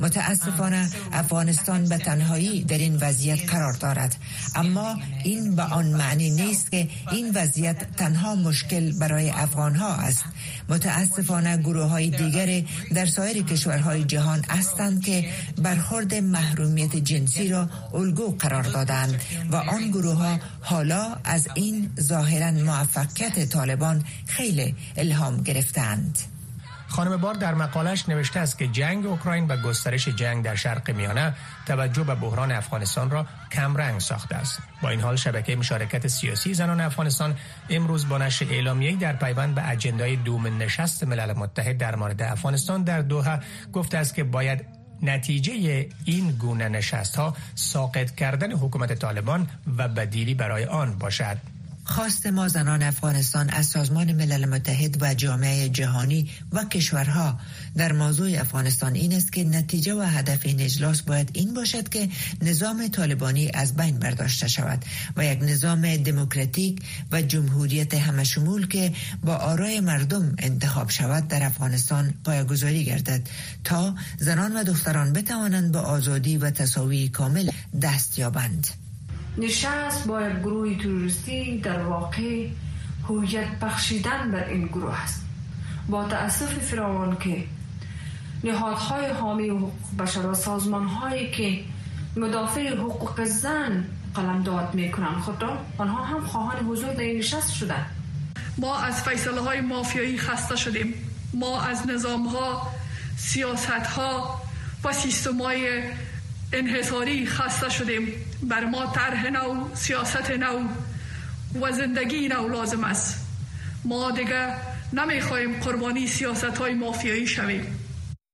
متاسفانه 0.00 0.90
افغانستان 1.12 1.84
به 1.84 1.98
تنهایی 1.98 2.64
در 2.64 2.78
این 2.78 2.96
وضعیت 2.96 3.50
قرار 3.50 3.72
دارد. 3.72 4.16
اما 4.54 4.96
این 5.24 5.56
به 5.56 5.62
آن 5.62 5.86
معنی 5.86 6.30
نیست 6.30 6.70
که 6.70 6.88
این 7.12 7.30
وضعیت 7.34 7.96
تنها 7.96 8.34
مشکل 8.34 8.92
برای 8.98 9.30
افغان 9.30 9.76
ها 9.76 9.94
است. 9.94 10.24
متاسفانه 10.68 11.56
گروه 11.56 11.84
های 11.84 12.10
دیگر 12.10 12.62
در 12.94 13.06
سایر 13.06 13.42
کشورهای 13.42 14.04
جهان 14.04 14.42
هستند 14.48 15.04
که 15.04 15.28
برخورد 15.62 16.14
محرومیت 16.14 16.96
جنسی 16.96 17.48
را 17.48 17.70
الگو 17.94 18.36
قرار 18.38 18.62
دادند 18.62 19.20
و 19.50 19.56
آن 19.56 19.90
گروه 19.90 20.14
ها 20.14 20.38
حالا 20.60 21.16
از 21.24 21.48
این 21.54 21.90
ظاهرا 22.00 22.50
موفقیت 22.50 23.48
طالبان 23.48 24.04
خیلی 24.26 24.74
الهام 24.96 25.42
گرفتند. 25.42 26.18
خانم 26.90 27.16
بار 27.16 27.34
در 27.34 27.54
مقالش 27.54 28.08
نوشته 28.08 28.40
است 28.40 28.58
که 28.58 28.66
جنگ 28.66 29.06
اوکراین 29.06 29.46
و 29.46 29.56
گسترش 29.56 30.08
جنگ 30.08 30.44
در 30.44 30.54
شرق 30.54 30.90
میانه 30.90 31.34
توجه 31.66 32.04
به 32.04 32.14
بحران 32.14 32.52
افغانستان 32.52 33.10
را 33.10 33.26
کمرنگ 33.52 34.00
ساخته 34.00 34.36
است. 34.36 34.58
با 34.82 34.88
این 34.88 35.00
حال 35.00 35.16
شبکه 35.16 35.56
مشارکت 35.56 36.06
سیاسی 36.06 36.54
زنان 36.54 36.80
افغانستان 36.80 37.36
امروز 37.70 38.08
با 38.08 38.18
نشر 38.18 38.46
اعلامیه‌ای 38.50 38.96
در 38.96 39.16
پیوند 39.16 39.54
به 39.54 39.70
اجندای 39.70 40.16
دوم 40.16 40.46
نشست 40.46 41.04
ملل 41.04 41.32
متحد 41.32 41.78
در 41.78 41.96
مورد 41.96 42.22
افغانستان 42.22 42.82
در 42.82 43.02
دوحه 43.02 43.40
گفته 43.72 43.98
است 43.98 44.14
که 44.14 44.24
باید 44.24 44.80
نتیجه 45.02 45.88
این 46.04 46.30
گونه 46.30 46.68
نشست 46.68 47.16
ها 47.16 47.36
ساقط 47.54 48.10
کردن 48.10 48.52
حکومت 48.52 48.92
طالبان 48.92 49.46
و 49.76 49.88
بدیلی 49.88 50.34
برای 50.34 50.64
آن 50.64 50.98
باشد. 50.98 51.59
خواست 51.90 52.26
ما 52.26 52.48
زنان 52.48 52.82
افغانستان 52.82 53.50
از 53.50 53.66
سازمان 53.66 54.12
ملل 54.12 54.44
متحد 54.44 55.02
و 55.02 55.14
جامعه 55.14 55.68
جهانی 55.68 56.30
و 56.52 56.64
کشورها 56.64 57.38
در 57.76 57.92
موضوع 57.92 58.40
افغانستان 58.40 58.94
این 58.94 59.12
است 59.12 59.32
که 59.32 59.44
نتیجه 59.44 59.94
و 59.94 60.00
هدف 60.00 60.46
این 60.46 60.60
اجلاس 60.60 61.02
باید 61.02 61.30
این 61.32 61.54
باشد 61.54 61.88
که 61.88 62.08
نظام 62.42 62.88
طالبانی 62.88 63.50
از 63.54 63.76
بین 63.76 63.98
برداشته 63.98 64.48
شود 64.48 64.84
و 65.16 65.24
یک 65.24 65.38
نظام 65.42 65.96
دموکراتیک 65.96 66.82
و 67.12 67.22
جمهوریت 67.22 67.94
همشمول 67.94 68.66
که 68.66 68.92
با 69.24 69.36
آرای 69.36 69.80
مردم 69.80 70.34
انتخاب 70.38 70.90
شود 70.90 71.28
در 71.28 71.42
افغانستان 71.42 72.14
پایگذاری 72.24 72.84
گردد 72.84 73.28
تا 73.64 73.94
زنان 74.18 74.56
و 74.56 74.64
دختران 74.64 75.12
بتوانند 75.12 75.72
به 75.72 75.78
آزادی 75.78 76.36
و 76.36 76.50
تساوی 76.50 77.08
کامل 77.08 77.50
دست 77.82 78.18
یابند. 78.18 78.89
نشست 79.40 80.06
با 80.06 80.22
یک 80.22 80.36
گروه 80.36 80.78
توریستی 80.78 81.58
در 81.58 81.82
واقع 81.82 82.46
هویت 83.08 83.58
بخشیدن 83.60 84.30
بر 84.30 84.44
این 84.44 84.66
گروه 84.66 85.02
است. 85.02 85.24
با 85.88 86.04
تأسف 86.04 86.58
فراوان 86.58 87.16
که 87.16 87.44
نهادهای 88.44 89.10
حامی 89.10 89.48
حقوق 89.48 89.72
بشر 89.98 90.26
و 90.26 90.34
سازمانهایی 90.34 91.30
که 91.30 91.60
مدافع 92.16 92.76
حقوق 92.76 93.24
زن 93.24 93.84
قلمداد 94.14 94.74
می‌کنند 94.74 95.22
خود 95.22 95.42
را 95.42 95.58
آنها 95.78 96.04
هم 96.04 96.20
خواهان 96.20 96.56
حضور 96.56 96.92
در 96.92 97.00
این 97.00 97.18
نشست 97.18 97.52
شدند. 97.52 97.86
ما 98.58 98.78
از 98.78 99.02
فیصله 99.02 99.40
های 99.40 99.60
مافیایی 99.60 100.18
خسته 100.18 100.56
شدیم. 100.56 100.94
ما 101.34 101.62
از 101.62 101.88
نظام 101.88 102.26
ها 102.26 102.70
سیاست 103.16 103.70
ها 103.70 104.40
و 104.84 104.92
سیستم 104.92 105.42
های 105.42 105.82
انحصاری 106.52 107.26
خسته 107.26 107.68
شدیم. 107.68 108.08
بر 108.42 108.64
ما 108.64 108.86
طرح 108.86 109.30
نو 109.30 109.74
سیاست 109.74 110.30
نو 110.30 110.68
و 111.60 111.72
زندگی 111.72 112.28
نو 112.28 112.48
لازم 112.48 112.84
است. 112.84 113.26
ما 113.84 114.10
دیگه 114.10 114.46
نمی‌خواهیم 114.92 115.60
قربانی 115.60 116.06
سیاست 116.06 116.58
های 116.58 116.74
مافیایی 116.74 117.26
شویم. 117.26 117.76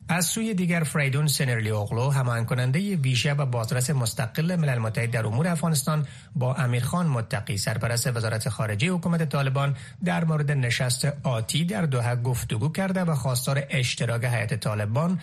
از 0.08 0.26
سوی 0.26 0.54
دیگر 0.54 0.82
فریدون 0.82 1.26
سنرلی 1.26 1.70
اغلو 1.70 2.10
همان 2.10 2.44
کننده 2.44 2.96
ویژه 2.96 3.34
و 3.34 3.46
بازرس 3.46 3.90
مستقل 3.90 4.56
ملل 4.56 4.78
متحد 4.78 5.10
در 5.10 5.26
امور 5.26 5.48
افغانستان 5.48 6.06
با 6.36 6.54
امیرخان 6.54 7.06
متقی 7.06 7.56
سرپرست 7.56 8.16
وزارت 8.16 8.48
خارجه 8.48 8.90
حکومت 8.90 9.28
طالبان 9.28 9.76
در 10.04 10.24
مورد 10.24 10.50
نشست 10.50 11.04
آتی 11.22 11.64
در 11.64 11.82
دوحه 11.82 12.16
گفتگو 12.16 12.68
کرده 12.68 13.00
و 13.00 13.14
خواستار 13.14 13.62
اشتراک 13.70 14.24
هیئت 14.24 14.54
طالبان 14.54 15.20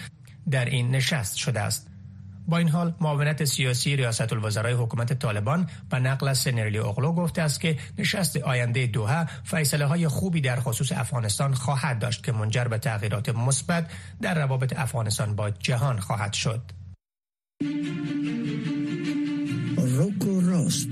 در 0.51 0.65
این 0.65 0.91
نشست 0.91 1.35
شده 1.35 1.59
است. 1.61 1.92
با 2.47 2.57
این 2.57 2.69
حال 2.69 2.93
معاونت 3.01 3.45
سیاسی 3.45 3.95
ریاست 3.95 4.33
الوزرای 4.33 4.73
حکومت 4.73 5.13
طالبان 5.13 5.69
به 5.89 5.99
نقل 5.99 6.27
از 6.27 6.37
سنرلی 6.37 6.77
اغلو 6.77 7.11
گفته 7.11 7.41
است 7.41 7.61
که 7.61 7.77
نشست 7.97 8.37
آینده 8.37 8.87
دوحه 8.87 9.25
فیصله 9.43 9.85
های 9.85 10.07
خوبی 10.07 10.41
در 10.41 10.59
خصوص 10.59 10.91
افغانستان 10.91 11.53
خواهد 11.53 11.99
داشت 11.99 12.23
که 12.23 12.31
منجر 12.31 12.63
به 12.63 12.77
تغییرات 12.77 13.29
مثبت 13.29 13.91
در 14.21 14.33
روابط 14.33 14.73
افغانستان 14.79 15.35
با 15.35 15.49
جهان 15.49 15.99
خواهد 15.99 16.33
شد. 16.33 16.61
روکو 19.77 20.41
راست 20.41 20.89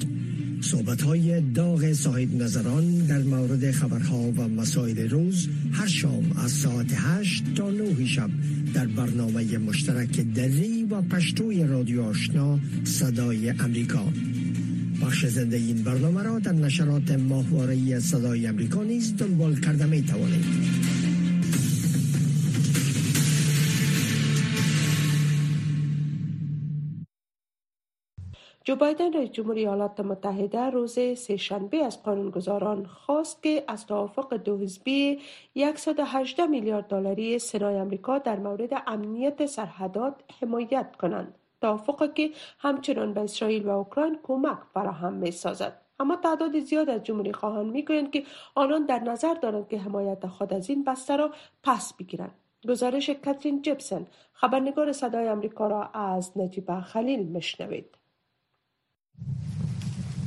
صحبت 0.62 1.02
های 1.02 1.42
داغ 1.42 1.94
صاحب 1.94 2.36
نظران 2.36 2.98
در 2.98 3.24
مورد 3.24 3.72
خبرها 3.72 4.18
و 4.18 4.48
مسائل 4.48 5.10
روز 5.10 5.48
هر 5.72 5.88
شام 5.88 6.32
از 6.36 6.52
ساعت 6.52 6.88
8 6.94 7.44
تا 7.56 7.70
9 7.70 8.06
شب 8.06 8.30
در 8.74 8.86
برنامه 8.86 9.58
مشترک 9.58 10.20
دری 10.20 10.84
و 10.84 11.02
پشتوی 11.02 11.64
رادیو 11.64 12.02
آشنا 12.02 12.60
صدای 12.84 13.50
امریکا. 13.50 14.06
بخش 15.02 15.26
زنده 15.26 15.58
این 15.58 15.84
برنامه 15.84 16.24
را 16.24 16.40
در 16.40 16.54
نشرات 16.54 17.12
ماهواره 17.12 18.00
صدای 18.00 18.48
امریکا 18.48 18.84
نیز 18.84 19.16
دنبال 19.18 19.60
کرده 19.60 19.86
می 19.86 20.02
توانید 20.02 20.46
جو 28.72 28.78
بایدن 28.78 29.14
رئیس 29.14 29.32
جمهوری 29.32 29.60
ایالات 29.60 30.00
متحده 30.00 30.60
روز 30.60 31.00
سهشنبه 31.16 31.86
از 31.86 32.04
قانونگذاران 32.04 32.86
خواست 32.86 33.44
که 33.44 33.64
از 33.68 33.86
توافق 33.86 34.34
دو 34.34 34.58
حزبی 34.58 35.20
118 35.76 36.46
میلیارد 36.46 36.88
دلاری 36.88 37.40
سنای 37.40 37.76
امریکا 37.76 38.18
در 38.18 38.40
مورد 38.40 38.84
امنیت 38.88 39.46
سرحدات 39.46 40.16
حمایت 40.42 40.96
کنند. 40.96 41.36
توافقی 41.62 42.08
که 42.08 42.32
همچنان 42.60 43.14
به 43.14 43.22
اسرائیل 43.22 43.66
و 43.66 43.70
اوکراین 43.70 44.20
کمک 44.24 44.58
فراهم 44.74 45.14
می 45.14 45.32
سازد. 45.32 45.82
اما 46.00 46.16
تعداد 46.16 46.60
زیاد 46.60 46.90
از 46.90 47.04
جمهوری 47.04 47.34
خواهان 47.34 47.66
می‌گویند 47.66 48.12
که 48.12 48.24
آنان 48.56 48.86
در 48.86 49.00
نظر 49.00 49.34
دارند 49.34 49.68
که 49.68 49.80
حمایت 49.80 50.28
خود 50.28 50.54
از 50.54 50.70
این 50.70 50.84
بسته 50.84 51.16
را 51.16 51.32
پس 51.64 51.94
بگیرند. 51.94 52.36
گزارش 52.70 53.10
کاترین 53.10 53.62
جبسن 53.62 54.08
خبرنگار 54.34 54.92
صدای 54.92 55.28
امریکا 55.28 55.68
را 55.68 55.84
از 55.84 56.32
نجیبه 56.38 56.82
خلیل 56.82 57.32
مشنوید. 57.32 58.01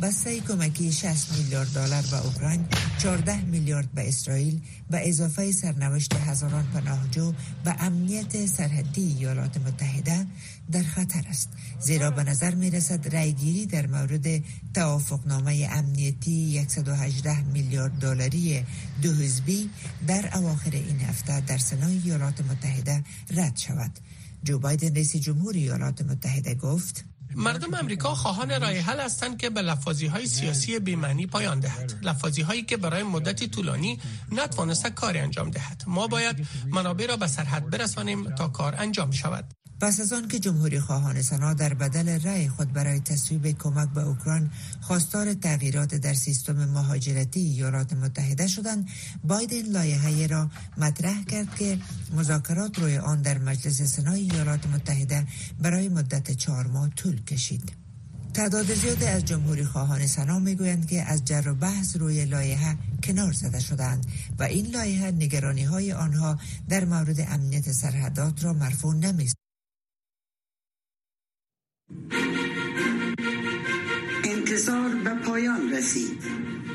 بسته 0.05 0.41
کمکی 0.41 0.93
60 0.93 1.33
میلیارد 1.39 1.75
دلار 1.75 2.03
به 2.11 2.27
اوکراین 2.27 2.65
14 2.99 3.41
میلیارد 3.45 3.93
به 3.93 4.09
اسرائیل 4.09 4.61
و 4.91 5.01
اضافه 5.03 5.53
سرنوشت 5.53 6.15
هزاران 6.15 6.67
پناهجو 6.75 7.33
و 7.67 7.75
امنیت 7.79 8.47
سرحدی 8.47 9.17
ایالات 9.19 9.57
متحده 9.57 10.27
در 10.73 10.83
خطر 10.83 11.25
است. 11.29 11.49
زیرا 11.81 12.11
به 12.11 12.25
نظر 12.25 12.55
می 12.55 12.71
رسد 12.71 13.15
رایگیری 13.15 13.67
در 13.67 13.87
مورد 13.87 14.43
توافقنامه 14.75 15.69
امنیتی 15.73 16.65
118 16.69 17.43
میلیارد 17.43 17.93
دلاری 17.93 18.65
دو 19.03 19.13
حزبی 19.13 19.71
در 20.07 20.31
اواخر 20.37 20.71
این 20.71 21.01
هفته 21.01 21.41
در 21.41 21.59
سنای 21.59 22.01
ایالات 22.05 22.41
متحده 22.41 23.05
رد 23.31 23.57
شود. 23.57 23.99
جو 24.43 24.59
بایدن 24.59 24.95
رئیس 24.95 25.17
جمهور 25.17 25.55
ایالات 25.55 26.03
متحده 26.03 26.55
گفت 26.55 27.05
مردم 27.37 27.75
امریکا 27.75 28.15
خواهان 28.15 28.61
رای 28.61 28.79
حل 28.79 29.01
هستند 29.01 29.39
که 29.39 29.51
به 29.51 29.63
لفاظی 29.63 30.07
های 30.07 30.27
سیاسی 30.27 30.79
بیمعنی 30.79 31.27
پایان 31.27 31.61
دهد. 31.61 31.99
لفاظی 32.03 32.43
هایی 32.43 32.63
که 32.63 32.77
برای 32.77 33.03
مدتی 33.03 33.49
طولانی 33.49 34.01
نتوانسته 34.33 34.91
کاری 34.91 35.19
انجام 35.19 35.51
دهد. 35.51 35.83
ما 35.87 36.07
باید 36.07 36.47
منابع 36.71 37.07
را 37.07 37.17
به 37.17 37.27
سرحد 37.27 37.71
برسانیم 37.71 38.35
تا 38.35 38.49
کار 38.49 38.75
انجام 38.79 39.11
شود. 39.11 39.45
پس 39.85 40.01
از 40.01 40.13
آن 40.13 40.29
که 40.29 40.39
جمهوری 40.39 40.81
خواهان 40.81 41.23
سنا 41.23 41.55
در 41.55 41.75
بدل 41.75 42.09
رأی 42.09 42.49
خود 42.49 42.73
برای 42.73 43.01
تصویب 43.01 43.59
کمک 43.59 43.89
به 43.89 44.03
اوکراین 44.03 44.51
خواستار 44.81 45.35
تغییرات 45.35 45.95
در 45.95 46.15
سیستم 46.15 46.65
مهاجرتی 46.65 47.41
ایالات 47.41 47.93
متحده 47.93 48.47
شدند 48.47 48.89
بایدن 49.25 49.63
لایحه 49.63 50.27
را 50.27 50.51
مطرح 50.77 51.25
کرد 51.25 51.55
که 51.55 51.79
مذاکرات 52.17 52.79
روی 52.79 52.99
آن 52.99 53.23
در 53.23 53.39
مجلس 53.39 53.83
سنای 53.83 54.21
ایالات 54.21 54.67
متحده 54.67 55.27
برای 55.63 55.89
مدت 55.89 56.31
چهار 56.31 56.67
ماه 56.67 56.91
طول 56.91 57.25
کشید. 57.25 57.73
تعداد 58.35 58.75
زیادی 58.75 59.05
از 59.05 59.25
جمهوری 59.25 59.65
خواهان 59.65 60.07
سنا 60.07 60.39
می‌گویند 60.39 60.87
که 60.87 61.03
از 61.03 61.25
جر 61.25 61.49
و 61.49 61.55
بحث 61.55 61.97
روی 61.97 62.25
لایحه 62.25 62.77
کنار 63.03 63.33
زده 63.33 63.61
شدند 63.61 64.07
و 64.39 64.43
این 64.43 64.67
لایحه 64.67 65.11
نگرانی 65.11 65.65
های 65.65 65.93
آنها 65.93 66.39
در 66.69 66.85
مورد 66.85 67.21
امنیت 67.21 67.73
سرحدات 67.73 68.45
را 68.45 68.53
مرفوع 68.53 68.95
نمی 68.95 69.29
انتظار 74.25 74.89
به 74.89 75.11
پایان 75.11 75.73
رسید. 75.73 76.23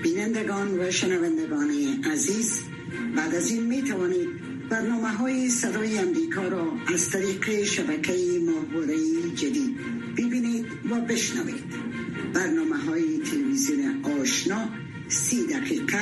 بینندگان 0.03 0.79
و 0.79 0.91
شنوندگان 0.91 1.69
عزیز 2.11 2.61
بعد 3.15 3.35
از 3.35 3.51
این 3.51 3.63
می 3.63 3.83
توانید 3.83 4.29
برنامه 4.69 5.09
های 5.09 5.49
صدای 5.49 5.97
امریکا 5.97 6.47
را 6.47 6.71
از 6.93 7.09
طریق 7.09 7.63
شبکه 7.63 8.13
ماهواره 8.45 8.95
جدید 9.35 9.77
ببینید 10.17 10.65
و 10.91 11.01
بشنوید. 11.01 11.63
برنامه 12.33 12.77
های 12.77 13.17
تلویزیون 13.17 14.05
آشنا 14.21 14.69
سی 15.07 15.47
دقیقه 15.47 15.99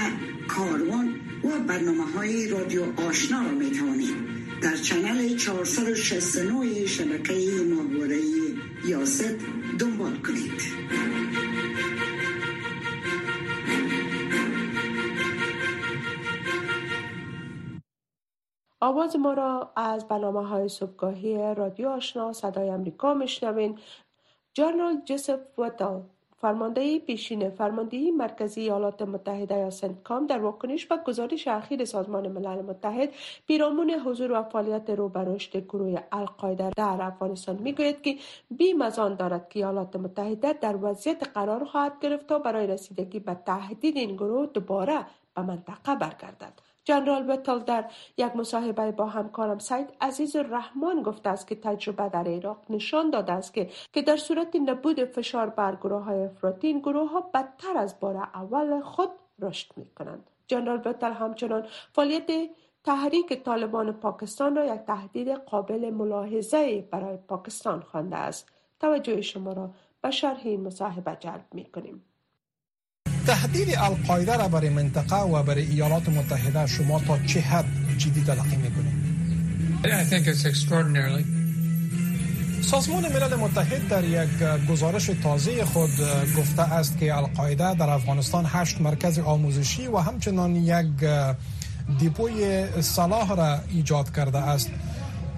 کاروان 0.47 1.15
و 1.43 1.59
برنامه 1.67 2.11
های 2.11 2.47
رادیو 2.47 2.83
آشنا 3.01 3.41
را 3.41 3.51
می 3.51 3.71
توانید 3.71 4.26
در 4.63 4.75
چنل 4.75 5.37
469 5.37 6.85
شبکه 6.85 7.33
ماهواره 7.69 8.19
یاست 8.85 9.35
دنبال 9.79 10.17
کنید. 10.17 10.61
آواز 18.81 19.15
ما 19.15 19.33
را 19.33 19.73
از 19.75 20.07
برنامه 20.07 20.47
های 20.47 20.69
صبحگاهی 20.69 21.55
رادیو 21.55 21.87
آشنا 21.89 22.33
صدای 22.33 22.69
امریکا 22.69 23.13
میشنوین. 23.13 23.79
جنرال 24.53 25.01
جوزف 25.05 25.59
وتل 25.59 25.99
فرمانده 26.41 26.99
پیشین 26.99 27.49
فرماندهی 27.49 28.11
مرکزی 28.11 28.61
ایالات 28.61 29.01
متحده 29.01 29.57
یا 29.57 29.69
سنتکام 29.69 30.27
در 30.27 30.39
واکنش 30.39 30.85
به 30.85 30.97
گزارش 30.97 31.47
اخیر 31.47 31.85
سازمان 31.85 32.27
ملل 32.27 32.61
متحد 32.61 33.09
پیرامون 33.47 33.91
حضور 33.91 34.31
و 34.31 34.43
فعالیت 34.43 34.89
رو 34.89 35.09
گروه 35.71 35.99
القاعده 36.11 36.69
در 36.69 36.97
افغانستان 37.01 37.55
می‌گوید 37.55 38.01
که 38.01 38.17
بیم 38.51 38.81
از 38.81 38.99
آن 38.99 39.15
دارد 39.15 39.49
که 39.49 39.59
ایالات 39.59 39.95
متحده 39.95 40.53
در 40.53 40.75
وضعیت 40.81 41.27
قرار 41.33 41.65
خواهد 41.65 41.99
گرفت 42.01 42.27
تا 42.27 42.39
برای 42.39 42.67
رسیدگی 42.67 43.19
به 43.19 43.37
تهدید 43.45 43.97
این 43.97 44.15
گروه 44.15 44.45
دوباره 44.45 45.05
به 45.35 45.41
منطقه 45.41 45.95
برگردد. 45.95 46.66
جنرال 46.87 47.23
بتل 47.23 47.59
در 47.59 47.85
یک 48.17 48.35
مصاحبه 48.35 48.91
با 48.91 49.05
همکارم 49.05 49.59
سعید 49.59 49.93
عزیز 50.01 50.35
الرحمن 50.35 51.03
گفته 51.03 51.29
است 51.29 51.47
که 51.47 51.55
تجربه 51.55 52.09
در 52.09 52.27
عراق 52.27 52.57
نشان 52.69 53.09
داده 53.09 53.31
است 53.33 53.53
که 53.53 53.69
که 53.93 54.01
در 54.01 54.17
صورت 54.17 54.55
نبود 54.55 55.03
فشار 55.03 55.49
بر 55.49 55.75
گروه 55.75 56.03
های 56.03 56.23
افراطی 56.23 56.67
این 56.67 56.79
گروه 56.79 57.11
ها 57.11 57.21
بدتر 57.33 57.77
از 57.77 57.99
بار 57.99 58.15
اول 58.17 58.81
خود 58.81 59.09
رشد 59.39 59.77
می 59.77 59.85
کنند. 59.85 60.29
جنرال 60.47 60.77
بتل 60.77 61.11
همچنان 61.11 61.67
فعالیت 61.93 62.49
تحریک 62.83 63.43
طالبان 63.43 63.91
پاکستان 63.91 64.55
را 64.55 64.65
یک 64.65 64.81
تهدید 64.81 65.29
قابل 65.29 65.89
ملاحظه 65.89 66.87
برای 66.91 67.17
پاکستان 67.17 67.81
خوانده 67.81 68.15
است. 68.15 68.51
توجه 68.79 69.21
شما 69.21 69.53
را 69.53 69.69
به 70.01 70.11
شرح 70.11 70.41
این 70.43 70.61
مصاحبه 70.61 71.17
جلب 71.19 71.45
می 71.53 71.65
کنیم. 71.65 72.03
تهدید 73.27 73.75
القاعده 73.77 74.37
را 74.37 74.47
برای 74.47 74.69
منطقه 74.69 75.15
و 75.15 75.43
برای 75.43 75.63
ایالات 75.63 76.09
متحده 76.09 76.67
شما 76.67 76.99
تا 76.99 77.19
چه 77.19 77.39
حد 77.41 77.65
جدی 77.97 78.23
تلقی 78.23 78.55
می‌کنید؟ 78.55 78.93
سازمان 82.61 83.03
ملل 83.03 83.35
متحد 83.35 83.87
در 83.87 84.03
یک 84.03 84.65
گزارش 84.69 85.05
تازه 85.23 85.65
خود 85.65 85.89
گفته 86.37 86.61
است 86.61 86.97
که 86.97 87.15
القاعده 87.15 87.73
در 87.73 87.89
افغانستان 87.89 88.45
هشت 88.47 88.81
مرکز 88.81 89.19
آموزشی 89.19 89.87
و 89.87 89.97
همچنان 89.97 90.55
یک 90.55 90.85
دیپوی 91.99 92.65
صلاح 92.81 93.35
را 93.35 93.59
ایجاد 93.69 94.15
کرده 94.15 94.37
است. 94.37 94.69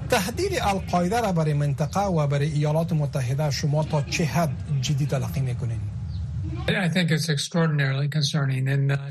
تهدید 0.09 0.51
القاعده 0.61 1.21
را 1.21 1.31
برای 1.31 1.53
منطقه 1.53 2.05
و 2.05 2.27
برای 2.27 2.51
ایالات 2.51 2.93
متحده 2.93 3.51
شما 3.51 3.83
تا 3.83 4.01
چه 4.01 4.25
حد 4.25 4.51
جدی 4.81 5.05
تلقی 5.05 5.39
می‌کنین 5.39 5.79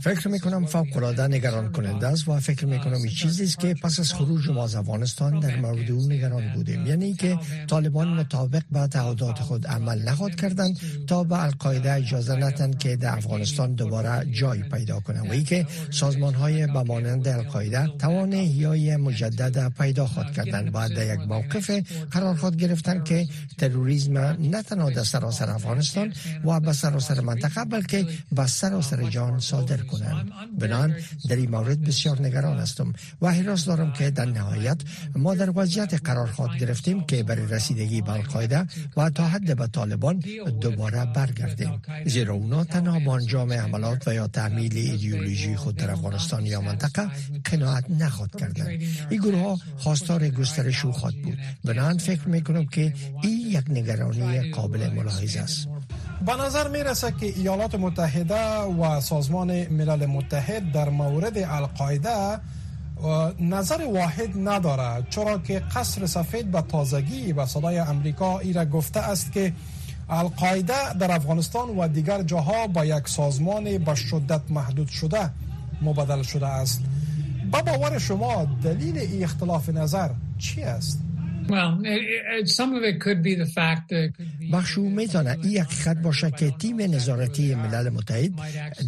فکر 0.01 0.29
می 0.29 0.39
کنم 0.39 0.67
فوق 0.67 0.97
العاده 0.97 1.27
نگران 1.27 1.73
کننده 1.73 2.07
است 2.07 2.29
و 2.29 2.41
فکر 2.41 2.67
می 2.67 2.79
کنم 2.79 2.95
این 2.95 3.09
چیزی 3.09 3.45
است 3.45 3.59
که 3.59 3.75
پس 3.83 4.01
از 4.01 4.13
خروج 4.13 4.51
ما 4.51 4.65
از 4.65 4.75
افغانستان 4.75 5.41
در 5.41 5.57
مورد 5.57 5.91
او 5.91 6.09
نگران 6.09 6.53
بودیم. 6.55 6.87
یعنی 6.87 7.15
که 7.15 7.39
طالبان 7.67 8.09
مطابق 8.09 8.63
به 8.73 8.87
تعهدات 8.87 9.39
خود 9.39 9.67
عمل 9.67 10.03
نخواد 10.03 10.35
کردند 10.35 10.81
تا 11.07 11.25
به 11.25 11.43
القاعده 11.43 11.93
اجازه 11.93 12.37
ندهند 12.37 12.79
که 12.79 12.97
در 12.97 13.17
افغانستان 13.17 13.75
دوباره 13.75 14.27
جای 14.33 14.63
پیدا 14.63 15.01
کنند 15.01 15.29
و 15.29 15.33
ای 15.33 15.43
که 15.43 15.67
سازمان 15.91 16.35
های 16.35 16.67
به 16.67 16.83
مانند 16.83 17.29
القاعده 17.29 17.87
توان 17.99 18.33
احیای 18.33 18.97
مجدد 18.97 19.73
پیدا 19.79 20.07
خود 20.07 20.33
کردند. 20.33 20.73
بعد 20.73 20.95
در 20.95 21.15
یک 21.15 21.21
موقف 21.21 21.71
قرار 22.11 22.35
خود 22.35 22.57
گرفتند 22.57 23.05
که 23.05 23.27
تروریسم 23.59 24.19
نه 24.19 24.63
تنها 24.63 24.91
در 24.91 25.05
سراسر 25.05 25.51
افغانستان 25.51 26.13
و 26.45 26.61
به 26.61 26.73
سراسر 26.73 27.21
منطقه 27.43 27.65
بلکه 27.65 28.07
به 28.33 28.47
سر 28.47 29.11
جان 29.11 29.41
صادر 29.41 29.77
کنند. 29.77 30.31
بنان 30.59 30.95
در 31.29 31.37
این 31.37 31.51
مورد 31.51 31.81
بسیار 31.81 32.23
نگران 32.23 32.59
هستم 32.59 32.93
و 33.23 33.33
حراس 33.33 33.65
دارم 33.65 33.93
که 33.93 34.11
در 34.11 34.25
نهایت 34.25 34.81
ما 35.17 35.35
در 35.35 35.51
وضعیت 35.59 35.95
قرار 36.05 36.27
خود 36.27 36.57
گرفتیم 36.57 37.05
که 37.07 37.23
برای 37.23 37.47
رسیدگی 37.47 38.01
به 38.03 38.13
القاعده 38.13 38.67
و 38.97 39.11
تا 39.11 39.29
حد 39.29 39.57
به 39.57 39.67
طالبان 39.67 40.23
دوباره 40.61 41.05
برگردیم. 41.05 41.83
زیرا 42.07 42.35
اونا 42.35 42.65
تنها 42.65 42.99
با 42.99 43.17
انجام 43.17 43.53
عملات 43.53 44.09
و 44.09 44.15
یا 44.15 44.27
تعمیل 44.27 44.77
ایدئولوژی 44.77 45.57
خود 45.57 45.77
در 45.77 45.91
افغانستان 45.91 46.47
یا 46.47 46.61
منطقه 46.61 47.11
قناعت 47.45 47.91
نخواد 47.91 48.37
کردن 48.41 48.67
این 49.11 49.21
گروه 49.21 49.41
ها 49.41 49.59
خواستار 49.77 50.29
گسترش 50.29 50.85
او 50.85 50.93
خود 50.93 51.23
بود. 51.23 51.39
بنان 51.65 51.99
فکر 51.99 52.29
می‌کنم 52.29 52.67
که 52.67 52.95
این 53.23 53.39
یک 53.51 53.65
نگرانی 53.71 54.51
قابل 54.51 54.91
ملاحظه 54.93 55.41
است. 55.41 55.69
به 56.27 56.37
نظر 56.37 56.69
می 56.69 56.79
رسد 56.79 57.17
که 57.17 57.27
ایالات 57.27 57.75
متحده 57.75 58.61
و 58.61 59.01
سازمان 59.01 59.67
ملل 59.67 60.07
متحد 60.07 60.73
در 60.73 60.89
مورد 60.89 61.39
القاعده 61.39 62.39
نظر 63.41 63.85
واحد 63.95 64.49
نداره 64.49 65.07
چرا 65.11 65.39
که 65.39 65.59
قصر 65.59 66.07
سفید 66.07 66.51
به 66.51 66.61
تازگی 66.63 67.33
به 67.33 67.47
صدای 67.47 67.79
امریکا 67.79 68.39
ای 68.39 68.53
را 68.53 68.65
گفته 68.65 69.01
است 69.01 69.33
که 69.33 69.53
القاعده 70.11 70.93
در 70.93 71.13
افغانستان 71.13 71.69
و 71.69 71.89
دیگر 71.89 72.23
جاها 72.23 72.67
با 72.67 72.85
یک 72.85 73.09
سازمان 73.09 73.79
به 73.79 73.95
شدت 73.95 74.41
محدود 74.51 74.89
شده 74.89 75.31
مبدل 75.83 76.23
شده 76.23 76.47
است 76.47 76.83
با 77.51 77.63
باور 77.63 77.99
شما 77.99 78.47
دلیل 78.63 78.99
ای 78.99 79.25
اختلاف 79.25 79.69
نظر 79.69 80.11
چی 80.39 80.63
است؟ 80.63 81.01
بخشو 84.53 84.83
می‌تونه 84.83 85.37
این 85.43 85.59
حقیقت 85.59 86.03
باشه 86.03 86.31
که 86.31 86.51
تیم 86.51 86.81
نظارتی 86.81 87.55
ملل 87.55 87.89
متحد 87.89 88.33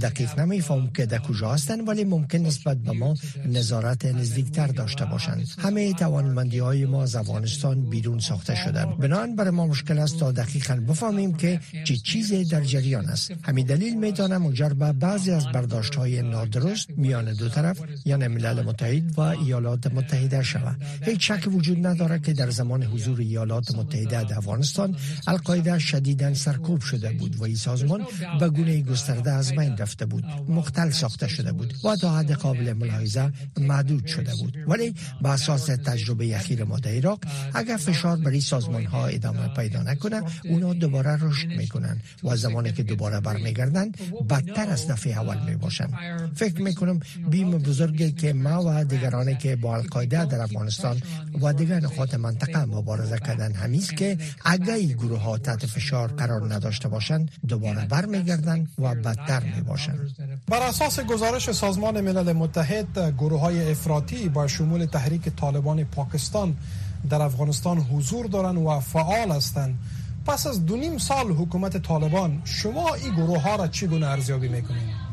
دقیق 0.02 0.40
نمیفهم 0.40 0.90
که 0.90 1.06
در 1.06 1.18
کجا 1.18 1.52
هستند 1.52 1.88
ولی 1.88 2.04
ممکن 2.04 2.38
نسبت 2.38 2.76
به 2.76 2.92
ما 2.92 3.14
نظارت 3.46 4.04
نزدیکتر 4.06 4.66
داشته 4.66 5.04
باشند. 5.04 5.48
همه 5.58 5.92
توانمندی 5.92 6.58
های 6.58 6.86
ما 6.86 7.02
از 7.02 7.16
افغانستان 7.16 7.90
بیرون 7.90 8.18
ساخته 8.18 8.54
شدن 8.54 8.96
بنان 8.98 9.36
برای 9.36 9.50
ما 9.50 9.66
مشکل 9.66 9.98
است 9.98 10.18
تا 10.18 10.32
دقیقا 10.32 10.74
بفهمیم 10.74 11.34
که 11.34 11.60
چه 11.84 11.96
چیزی 11.96 12.44
در 12.44 12.60
جریان 12.60 13.04
است. 13.04 13.32
همین 13.42 13.66
دلیل 13.66 13.96
می‌تونه 13.96 14.38
منجر 14.38 14.68
به 14.68 14.92
بعضی 14.92 15.30
از 15.30 15.46
برداشت 15.46 15.94
های 15.94 16.22
نادرست 16.22 16.90
میان 16.90 17.32
دو 17.34 17.48
طرف 17.48 17.80
یعنی 18.04 18.28
ملل 18.28 18.62
متحد 18.62 19.18
و 19.18 19.20
ایالات 19.20 19.86
متحده 19.86 20.42
شود 20.42 20.76
هیچ 21.02 21.32
شک 21.32 21.48
وجود 21.52 21.86
نداره 21.86 22.18
که 22.18 22.32
در 22.32 22.49
زمان 22.50 22.82
حضور 22.82 23.20
ایالات 23.20 23.74
متحده 23.74 24.24
در 24.24 24.38
افغانستان 24.38 24.96
القاعده 25.26 25.78
شدیدا 25.78 26.34
سرکوب 26.34 26.80
شده 26.80 27.12
بود 27.12 27.36
و 27.36 27.44
این 27.44 27.56
سازمان 27.56 28.06
به 28.40 28.48
گونه 28.48 28.82
گسترده 28.82 29.32
از 29.32 29.52
بین 29.52 29.76
رفته 29.76 30.06
بود 30.06 30.24
مختل 30.48 30.90
ساخته 30.90 31.28
شده 31.28 31.52
بود 31.52 31.74
و 31.84 31.96
تا 31.96 32.18
حد 32.18 32.32
قابل 32.32 32.72
ملاحظه 32.72 33.32
محدود 33.60 34.06
شده 34.06 34.34
بود. 34.34 34.56
ولی 34.66 34.94
به 35.22 35.28
اساس 35.28 35.66
تجربه 35.66 36.36
اخیر 36.36 36.64
ما 36.64 36.78
در 36.78 36.90
عراق 36.90 37.18
اگر 37.54 37.76
فشار 37.76 38.16
بر 38.16 38.30
این 38.30 38.40
سازمان 38.40 38.84
ها 38.84 39.06
ادامه 39.06 39.48
پیدا 39.48 39.82
نکنه 39.82 40.22
اونا 40.44 40.72
دوباره 40.74 41.18
رشد 41.24 41.48
می‌کنن 41.48 42.00
و 42.24 42.36
زمانی 42.36 42.72
که 42.72 42.82
دوباره 42.82 43.20
برمیگردن 43.20 43.92
بدتر 44.30 44.70
از 44.70 44.88
دفعه 44.88 45.12
اول 45.12 45.50
می 45.50 45.56
باشن 45.56 45.88
فکر 46.34 46.62
می‌کنم 46.62 47.00
بیم 47.30 47.50
بزرگی 47.58 48.12
که 48.12 48.32
ما 48.32 48.64
و 48.66 48.84
دیگرانی 48.84 49.34
که 49.36 49.56
با 49.56 49.76
القاعده 49.76 50.24
در 50.24 50.40
افغانستان 50.40 51.02
و 51.42 51.52
دیگر 51.52 51.80
نقاط 51.80 52.14
منطقه 52.14 52.39
مبارزه 52.56 53.18
کردن 53.18 53.52
همیست 53.52 53.96
که 53.96 54.18
اگر 54.44 54.74
این 54.74 54.92
گروه 54.92 55.18
ها 55.18 55.38
تحت 55.38 55.66
فشار 55.66 56.08
قرار 56.08 56.54
نداشته 56.54 56.88
باشند 56.88 57.30
دوباره 57.48 57.86
برمیگردن 57.86 58.66
و 58.78 58.94
بدتر 58.94 59.42
می 59.56 59.60
باشند 59.60 60.14
بر 60.48 60.62
اساس 60.62 61.00
گزارش 61.00 61.50
سازمان 61.50 62.00
ملل 62.00 62.32
متحد 62.32 63.14
گروه 63.18 63.40
های 63.40 63.70
افراطی 63.70 64.28
با 64.28 64.46
شمول 64.46 64.84
تحریک 64.84 65.28
طالبان 65.28 65.84
پاکستان 65.84 66.56
در 67.10 67.22
افغانستان 67.22 67.78
حضور 67.78 68.26
دارند 68.26 68.58
و 68.58 68.80
فعال 68.80 69.30
هستند 69.30 69.78
پس 70.26 70.46
از 70.46 70.66
دو 70.66 70.76
نیم 70.76 70.98
سال 70.98 71.26
حکومت 71.26 71.76
طالبان 71.76 72.42
شما 72.44 72.94
این 72.94 73.14
گروه 73.14 73.42
ها 73.42 73.56
را 73.56 73.66
چگونه 73.68 74.06
ارزیابی 74.06 74.48
می‌کنید؟ 74.48 75.10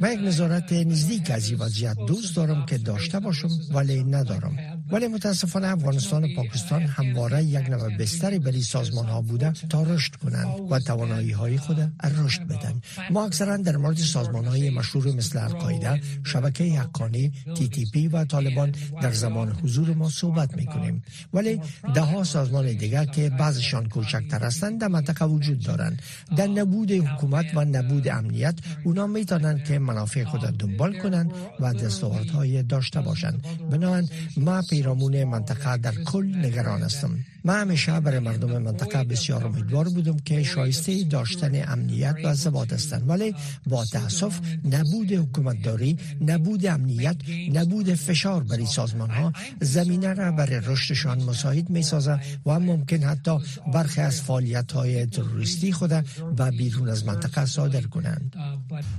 من 0.00 0.12
یک 0.12 0.20
نظارت 0.20 0.72
نزدیک 0.72 1.30
از 1.30 1.50
این 1.50 1.58
وضعیت 1.58 1.96
دوست 2.06 2.36
دارم 2.36 2.66
که 2.66 2.78
داشته 2.78 3.20
باشم 3.20 3.48
ولی 3.74 4.04
ندارم. 4.04 4.79
ولی 4.92 5.08
متاسفانه 5.08 5.68
افغانستان 5.68 6.24
و 6.24 6.28
پاکستان 6.36 6.82
همواره 6.82 7.44
یک 7.44 7.70
نوع 7.70 7.96
بستری 7.96 8.38
برای 8.38 8.62
سازمان 8.62 9.06
ها 9.06 9.20
بوده 9.20 9.52
تا 9.52 9.82
رشد 9.82 10.14
کنند 10.14 10.48
و 10.70 10.78
توانایی 10.78 11.30
های 11.30 11.58
خود 11.58 11.92
رشد 12.18 12.42
بدن. 12.42 12.80
ما 13.10 13.26
اکثرا 13.26 13.56
در 13.56 13.76
مورد 13.76 13.96
سازمان 13.96 14.44
های 14.44 14.70
مشهور 14.70 15.06
مثل 15.14 15.38
القاعده 15.38 16.00
شبکه 16.24 16.64
حقانی 16.64 17.32
تی 17.56 17.68
تی 17.68 17.86
پی 17.92 18.08
و 18.08 18.24
طالبان 18.24 18.74
در 19.02 19.12
زمان 19.12 19.48
حضور 19.50 19.94
ما 19.94 20.08
صحبت 20.08 20.56
می 20.56 20.66
کنیم 20.66 21.02
ولی 21.34 21.60
ده 21.94 22.00
ها 22.00 22.24
سازمان 22.24 22.66
دیگر 22.72 23.04
که 23.04 23.30
بعضشان 23.30 23.88
کوچکتر 23.88 24.44
هستند 24.44 24.80
در 24.80 24.88
منطقه 24.88 25.24
وجود 25.24 25.62
دارند. 25.62 26.02
در 26.36 26.46
نبود 26.46 26.92
حکومت 26.92 27.46
و 27.54 27.64
نبود 27.64 28.08
امنیت 28.08 28.54
اونا 28.84 29.06
می 29.06 29.24
که 29.66 29.78
منافع 29.78 30.24
خود 30.24 30.40
دنبال 30.40 30.98
کنند 30.98 31.32
و 31.60 31.74
دستاوردهای 31.74 32.62
داشته 32.62 33.00
باشند. 33.00 33.46
بنابراین 33.70 34.08
ما 34.36 34.62
پیرامون 34.80 35.24
منطقه 35.24 35.76
در 35.76 35.94
کل 35.94 36.26
نگران 36.36 36.82
هستم. 36.82 37.10
من 37.44 37.60
همیشه 37.60 38.00
برای 38.00 38.18
مردم 38.18 38.58
منطقه 38.62 39.04
بسیار 39.04 39.46
امیدوار 39.46 39.88
بودم 39.88 40.16
که 40.16 40.42
شایسته 40.42 41.04
داشتن 41.04 41.72
امنیت 41.72 42.16
و 42.24 42.34
ثبات 42.34 42.72
هستند. 42.72 43.08
ولی 43.08 43.34
با 43.66 43.84
تاسف 43.84 44.40
نبود 44.64 45.12
حکومتداری 45.12 45.98
نبود 46.20 46.66
امنیت 46.66 47.16
نبود 47.52 47.94
فشار 47.94 48.42
بر 48.42 48.64
سازمان 48.64 49.10
ها 49.10 49.32
زمینه 49.60 50.14
را 50.14 50.32
برای 50.32 50.60
رشدشان 50.66 51.22
مساعد 51.22 51.70
می 51.70 51.82
سازد 51.82 52.24
و 52.46 52.60
ممکن 52.60 53.02
حتی 53.02 53.38
برخی 53.72 54.00
از 54.00 54.20
فعالیت 54.20 54.72
های 54.72 55.06
تروریستی 55.06 55.72
خود 55.72 55.90
به 56.36 56.50
بیرون 56.50 56.88
از 56.88 57.04
منطقه 57.04 57.46
صادر 57.46 57.80
کنند. 57.82 58.36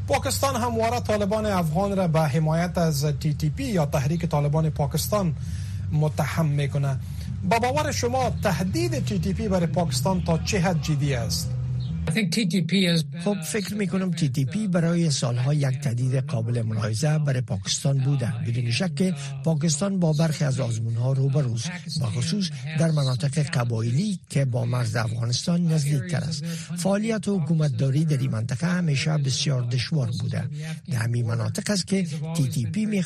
پاکستان 0.07 0.55
همواره 0.55 0.99
طالبان 0.99 1.45
افغان 1.45 1.97
را 1.97 2.07
به 2.07 2.19
حمایت 2.19 2.77
از 2.77 3.05
تی 3.05 3.33
تی 3.33 3.49
پی 3.49 3.63
یا 3.63 3.85
تحریک 3.85 4.25
طالبان 4.25 4.69
پاکستان 4.69 5.35
متهم 5.91 6.45
می‌کنه. 6.45 6.99
با 7.49 7.59
باور 7.59 7.91
شما 7.91 8.29
تهدید 8.43 9.05
تی 9.05 9.19
تی 9.19 9.33
پی 9.33 9.47
برای 9.47 9.67
پاکستان 9.67 10.21
تا 10.21 10.37
چه 10.37 10.59
حد 10.59 10.81
جدی 10.81 11.13
است؟ 11.13 11.49
خب 13.23 13.41
فکر 13.41 13.73
می 13.75 13.87
کنم 13.87 14.11
تی 14.11 14.29
تی 14.29 14.45
پی 14.45 14.67
برای 14.67 15.11
سالها 15.11 15.53
یک 15.53 15.79
تهدید 15.79 16.15
قابل 16.15 16.61
ملاحظه 16.61 17.19
برای 17.19 17.41
پاکستان 17.41 17.97
بوده. 17.97 18.33
بدون 18.47 18.71
شک 18.71 18.95
که 18.95 19.15
پاکستان 19.43 19.99
با 19.99 20.13
برخی 20.13 20.43
از 20.43 20.59
آزمون 20.59 20.93
ها 20.93 21.13
روبرو 21.13 21.65
با 22.01 22.07
خصوص 22.07 22.49
در 22.79 22.91
مناطق 22.91 23.39
قبایلی 23.39 24.19
که 24.29 24.45
با 24.45 24.65
مرز 24.65 24.95
افغانستان 24.95 25.67
نزدیک 25.67 26.13
است. 26.13 26.45
فعالیت 26.77 27.27
و 27.27 27.39
حکومت 27.39 27.77
داری 27.77 28.05
در 28.05 28.17
این 28.17 28.31
منطقه 28.31 28.67
همیشه 28.67 29.17
بسیار 29.17 29.61
دشوار 29.61 30.11
بوده. 30.21 30.49
در 30.91 30.97
همین 30.97 31.25
مناطق 31.25 31.69
است 31.69 31.87
که 31.87 32.07
تی 32.35 32.47
تی 32.47 32.65
پی 32.65 32.85
می 32.85 33.03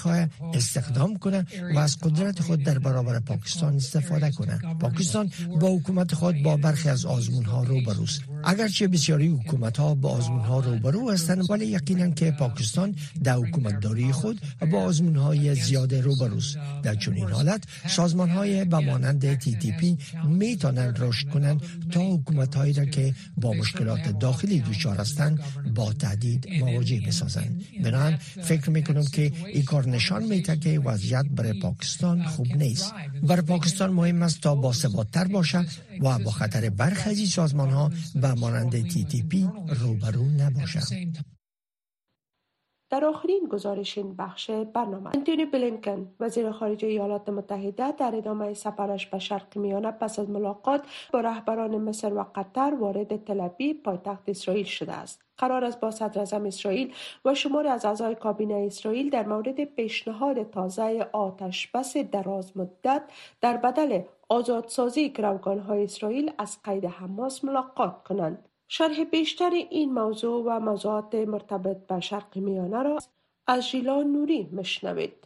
استخدام 0.53 1.17
کنه 1.17 1.45
و 1.75 1.79
از 1.79 1.97
قدرت 1.97 2.41
خود 2.41 2.63
در 2.63 2.79
برابر 2.79 3.19
پاکستان 3.19 3.75
استفاده 3.75 4.31
کنه. 4.31 4.59
پاکستان 4.79 5.31
با 5.59 5.75
حکومت 5.75 6.15
خود 6.15 6.43
با 6.43 6.57
برخی 6.57 6.89
از 6.89 7.05
آزمون 7.05 7.45
ها 7.45 7.63
روبروز 7.63 8.19
اگرچه 8.45 8.87
بسیاری 8.87 9.27
حکومت 9.27 9.77
ها 9.77 9.95
با 9.95 10.09
آزمون 10.09 10.39
ها 10.39 10.59
روبرو 10.59 11.11
هستند 11.11 11.51
ولی 11.51 11.65
یقینا 11.65 12.09
که 12.09 12.31
پاکستان 12.31 12.95
در 13.23 13.35
حکومتداری 13.35 14.11
خود 14.11 14.41
با 14.71 14.79
آزمون 14.79 15.15
های 15.15 15.55
زیاد 15.55 15.95
روبروست 15.95 16.57
در 16.83 16.95
چنین 16.95 17.29
حالت 17.29 17.63
سازمان 17.87 18.29
های 18.29 18.65
به 18.65 18.79
مانند 18.79 19.35
تی 19.35 19.55
تی 19.55 19.71
پی 19.71 19.97
می 20.27 20.57
توانند 20.57 20.97
رشد 20.99 21.29
کنند 21.29 21.61
تا 21.91 22.01
حکومت 22.01 22.55
هایی 22.55 22.73
را 22.73 22.85
که 22.85 23.15
با 23.37 23.53
مشکلات 23.53 24.19
داخلی 24.19 24.59
دچار 24.59 24.97
هستند 24.97 25.39
با 25.75 25.93
تهدید 25.93 26.47
مواجه 26.59 27.01
بسازند. 27.07 27.63
بنابراین 27.83 28.17
فکر 28.17 28.69
می 28.69 28.83
کنم 28.83 29.05
که 29.05 29.31
این 29.53 29.63
کار 29.63 29.87
نشان 29.87 30.23
می 30.23 30.41
که 30.41 30.79
وضعیت 30.79 31.25
برای 31.35 31.59
پاکستان 31.59 32.23
خوب 32.23 32.47
نیست. 32.47 32.93
برای 33.23 33.41
پاکستان 33.41 33.93
مهم 33.93 34.21
است 34.21 34.41
تا 34.41 34.55
با 34.55 34.73
تر 35.13 35.23
باشد 35.23 35.65
و 36.01 36.19
با 36.19 36.31
خطر 36.31 36.69
برخی 36.69 37.09
از 37.09 37.29
سازمان 37.29 37.69
ها 37.69 37.91
و 38.21 38.34
مانند 38.39 38.81
پی 39.29 39.49
روبرو 39.67 40.25
نباشد 40.25 41.34
در 42.89 43.05
آخرین 43.05 43.47
گزارش 43.49 43.97
این 43.97 44.15
بخش 44.15 44.49
برنامه. 44.51 45.09
انتونی 45.15 45.45
بلینکن 45.45 46.15
وزیر 46.19 46.51
خارجه 46.51 46.87
ایالات 46.87 47.29
متحده 47.29 47.91
در 47.91 48.15
ادامه 48.15 48.53
سفرش 48.53 49.05
به 49.05 49.19
شرق 49.19 49.57
میانه 49.57 49.91
پس 49.91 50.19
از 50.19 50.29
ملاقات 50.29 50.81
با 51.13 51.19
رهبران 51.19 51.77
مصر 51.77 52.13
و 52.13 52.25
قطر 52.35 52.73
وارد 52.79 53.25
تلبی 53.25 53.73
پایتخت 53.73 54.29
اسرائیل 54.29 54.65
شده 54.65 54.93
است. 54.93 55.25
قرار 55.37 55.65
است 55.65 55.79
با 55.79 55.91
صدر 55.91 56.21
اسرائیل 56.47 56.93
و 57.25 57.33
شمار 57.33 57.67
از 57.67 57.85
اعضای 57.85 58.15
کابینه 58.15 58.63
اسرائیل 58.67 59.09
در 59.09 59.25
مورد 59.25 59.63
پیشنهاد 59.63 60.49
تازه 60.49 61.09
آتش 61.13 61.67
بس 61.67 61.97
دراز 61.97 62.57
مدت 62.57 63.03
در 63.41 63.57
بدل 63.57 64.01
آزادسازی 64.29 65.13
های 65.67 65.83
اسرائیل 65.83 66.31
از 66.37 66.57
قید 66.63 66.85
حماس 66.85 67.43
ملاقات 67.43 68.03
کنند. 68.03 68.49
شرح 68.67 69.03
بیشتر 69.03 69.49
این 69.71 69.93
موضوع 69.93 70.43
و 70.47 70.59
موضوعات 70.59 71.15
مرتبط 71.15 71.87
به 71.87 71.99
شرق 71.99 72.37
میانه 72.37 72.83
را 72.83 72.99
از 73.47 73.63
ژیلا 73.63 74.03
نوری 74.03 74.49
مشنوید 74.53 75.25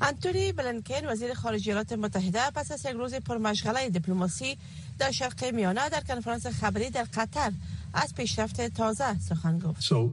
انتونی 0.00 0.52
بلنکن 0.52 1.06
وزیر 1.06 1.34
خارجه 1.34 1.70
ایالات 1.70 1.92
متحده 1.92 2.50
پس 2.54 2.72
از 2.72 2.84
یک 2.84 2.92
روز 2.92 3.14
پرمشغله 3.14 3.90
دیپلماسی 3.90 4.58
در 4.98 5.10
شرق 5.10 5.44
میانه 5.44 5.88
در 5.88 6.00
کنفرانس 6.00 6.46
خبری 6.46 6.90
در 6.90 7.06
قطر 7.14 7.52
از 7.94 8.14
پیشرفت 8.14 8.68
تازه 8.68 9.18
سخن 9.18 9.58
گفت. 9.58 9.80
So, 9.82 10.10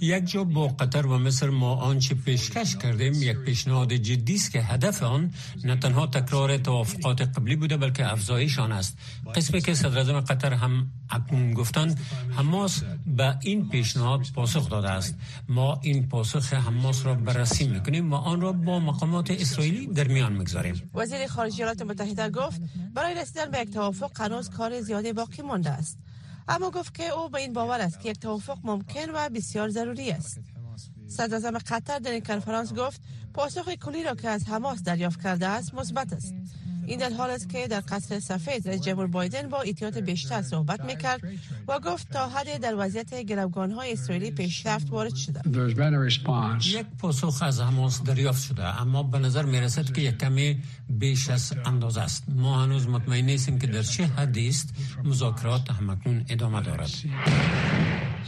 یک 0.00 0.30
جا 0.30 0.44
با 0.44 0.68
قطر 0.68 1.06
و 1.06 1.18
مصر 1.18 1.50
ما 1.50 1.74
آنچه 1.74 2.14
پیشکش 2.14 2.76
کردیم 2.76 3.12
یک 3.22 3.36
پیشنهاد 3.36 3.92
جدی 3.92 4.34
است 4.34 4.52
که 4.52 4.60
هدف 4.62 5.02
آن 5.02 5.32
نه 5.64 5.76
تنها 5.76 6.06
تکرار 6.06 6.58
توافقات 6.58 7.20
قبلی 7.20 7.56
بوده 7.56 7.76
بلکه 7.76 8.12
افزایش 8.12 8.58
آن 8.58 8.72
است. 8.72 8.98
قسمی 9.34 9.60
که 9.60 9.74
صدر 9.74 10.20
قطر 10.20 10.52
هم 10.52 10.90
اکنون 11.10 11.54
گفتند 11.54 12.00
حماس 12.36 12.82
به 13.06 13.38
این 13.42 13.68
پیشنهاد 13.68 14.26
پاسخ 14.34 14.70
داده 14.70 14.90
است. 14.90 15.14
ما 15.48 15.80
این 15.82 16.08
پاسخ 16.08 16.52
حماس 16.52 17.06
را 17.06 17.14
بررسی 17.14 17.68
می‌کنیم 17.68 18.12
و 18.12 18.16
آن 18.16 18.40
را 18.40 18.52
با 18.52 18.80
مقامات 18.80 19.30
اسرائیلی 19.30 19.86
در 19.86 20.08
میان 20.08 20.32
می‌گذاریم. 20.32 20.90
وزیر 20.94 21.26
خارجه 21.26 21.56
ایالات 21.56 21.82
متحده 21.82 22.30
گفت 22.30 22.60
برای 22.94 23.14
رسیدن 23.14 23.50
به 23.50 23.58
یک 23.60 23.70
توافق 23.70 24.20
هنوز 24.20 24.50
کار 24.50 24.80
زیادی 24.80 25.12
باقی 25.12 25.42
مانده 25.42 25.70
است. 25.70 25.98
اما 26.48 26.70
گفت 26.70 26.94
که 26.94 27.08
او 27.08 27.28
به 27.28 27.38
این 27.38 27.52
باور 27.52 27.80
است 27.80 28.00
که 28.00 28.08
یک 28.08 28.20
توافق 28.20 28.58
ممکن 28.64 29.10
و 29.14 29.28
بسیار 29.28 29.68
ضروری 29.68 30.10
است. 30.10 30.40
صدر 31.08 31.58
قطر 31.58 31.98
در 31.98 32.10
این 32.10 32.20
کنفرانس 32.20 32.74
گفت 32.74 33.00
پاسخ 33.34 33.68
کلی 33.74 34.04
را 34.04 34.14
که 34.14 34.28
از 34.28 34.48
حماس 34.48 34.82
دریافت 34.82 35.22
کرده 35.22 35.46
است 35.46 35.74
مثبت 35.74 36.12
است. 36.12 36.34
این 36.88 36.98
در 36.98 37.10
حال 37.10 37.30
است 37.30 37.48
که 37.48 37.68
در 37.68 37.82
قصر 37.88 38.20
سفید 38.20 38.68
رئیس 38.68 38.82
جمهور 38.82 39.06
بایدن 39.06 39.48
با 39.48 39.60
ایتیات 39.60 39.98
بیشتر 39.98 40.42
صحبت 40.42 40.84
می‌کرد 40.84 41.20
و 41.68 41.78
گفت 41.78 42.12
تا 42.12 42.28
حد 42.28 42.60
در 42.60 42.74
وضعیت 42.78 43.14
گروگان 43.14 43.70
های 43.70 43.92
اسرائیلی 43.92 44.30
پیشرفت 44.30 44.90
وارد 44.90 45.14
شده 45.14 45.40
یک 46.66 46.86
پاسخ 46.98 47.42
از 47.42 47.60
حماس 47.60 48.02
دریافت 48.02 48.42
شده 48.42 48.80
اما 48.80 49.02
به 49.02 49.18
نظر 49.18 49.44
می 49.44 49.60
رسد 49.60 49.92
که 49.92 50.00
یک 50.00 50.18
کمی 50.18 50.62
بیش 50.88 51.30
از 51.30 51.52
اندازه 51.64 52.00
است. 52.00 52.24
ما 52.28 52.62
هنوز 52.62 52.88
مطمئن 52.88 53.24
نیستیم 53.24 53.58
که 53.58 53.66
در 53.66 53.82
چه 53.82 54.06
حدی 54.06 54.48
است 54.48 54.68
مذاکرات 55.04 55.70
همکنون 55.70 56.24
ادامه 56.28 56.60
دارد. 56.60 56.90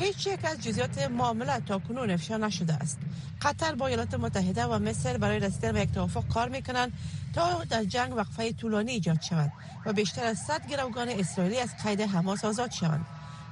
هیچ 0.01 0.27
یک 0.27 0.45
از 0.45 0.63
جزئیات 0.63 0.99
معاملات 0.99 1.65
تا 1.65 1.79
کنون 1.79 2.11
افشا 2.11 2.37
نشده 2.37 2.75
است. 2.75 2.99
قطر 3.43 3.75
با 3.75 3.87
ایالات 3.87 4.15
متحده 4.15 4.65
و 4.65 4.79
مصر 4.79 5.19
برای 5.19 5.41
رسیدن 5.41 5.73
به 5.73 5.81
یک 5.81 5.93
توافق 5.93 6.29
کار 6.29 6.49
می‌کنند 6.49 6.93
تا 7.35 7.65
در 7.65 7.85
جنگ 7.85 8.17
وقفه 8.17 8.53
طولانی 8.53 8.93
ایجاد 8.93 9.21
شود 9.21 9.53
و 9.87 9.93
بیشتر 9.93 10.25
از 10.25 10.39
100 10.39 10.67
گروگان 10.67 11.09
اسرائیلی 11.09 11.59
از 11.59 11.69
قید 11.85 12.01
حماس 12.01 12.45
آزاد 12.45 12.71
شوند. 12.71 13.07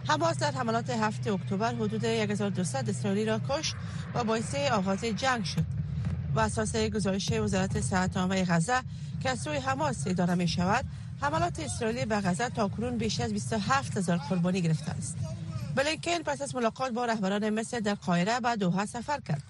حماس 0.08 0.38
در 0.38 0.50
حملات 0.50 0.90
هفته 0.90 1.32
اکتبر 1.32 1.74
حدود 1.74 2.04
1200 2.04 2.88
اسرائیلی 2.88 3.24
را 3.24 3.40
کشت 3.48 3.74
و 4.14 4.24
باعث 4.24 4.54
آغاز 4.54 5.04
جنگ 5.04 5.44
شد. 5.44 5.64
و 6.34 6.40
اساس 6.40 6.76
گزارش 6.76 7.32
وزارت 7.32 7.80
صحت 7.80 8.16
عامه 8.16 8.44
غزه 8.44 8.80
که 9.20 9.30
از 9.30 9.40
سوی 9.40 9.56
حماس 9.56 10.06
اداره 10.06 10.34
می 10.34 10.48
شود 10.48 10.84
حملات 11.20 11.60
اسرائیلی 11.60 12.04
به 12.04 12.20
غزه 12.20 12.48
تا 12.48 12.68
کنون 12.68 12.98
بیش 12.98 13.20
از 13.20 13.32
27 13.32 13.96
هزار 13.96 14.16
قربانی 14.16 14.60
گرفته 14.60 14.90
است. 14.90 15.16
بلینکن 15.74 16.18
پس 16.18 16.42
از 16.42 16.54
ملاقات 16.54 16.92
با 16.92 17.04
رهبران 17.04 17.50
مصر 17.50 17.80
در 17.80 17.94
قاهره 17.94 18.40
به 18.40 18.56
دوحه 18.56 18.86
سفر 18.86 19.20
کرد. 19.20 19.42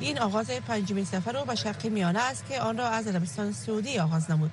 این 0.00 0.18
آغاز 0.18 0.46
پنجمین 0.46 1.04
سفر 1.04 1.36
او 1.36 1.44
به 1.44 1.54
شرق 1.54 1.86
میانه 1.86 2.18
است 2.18 2.44
که 2.48 2.60
آن 2.60 2.78
را 2.78 2.88
از 2.88 3.06
عربستان 3.06 3.52
سعودی 3.52 3.98
آغاز 3.98 4.30
نمود. 4.30 4.50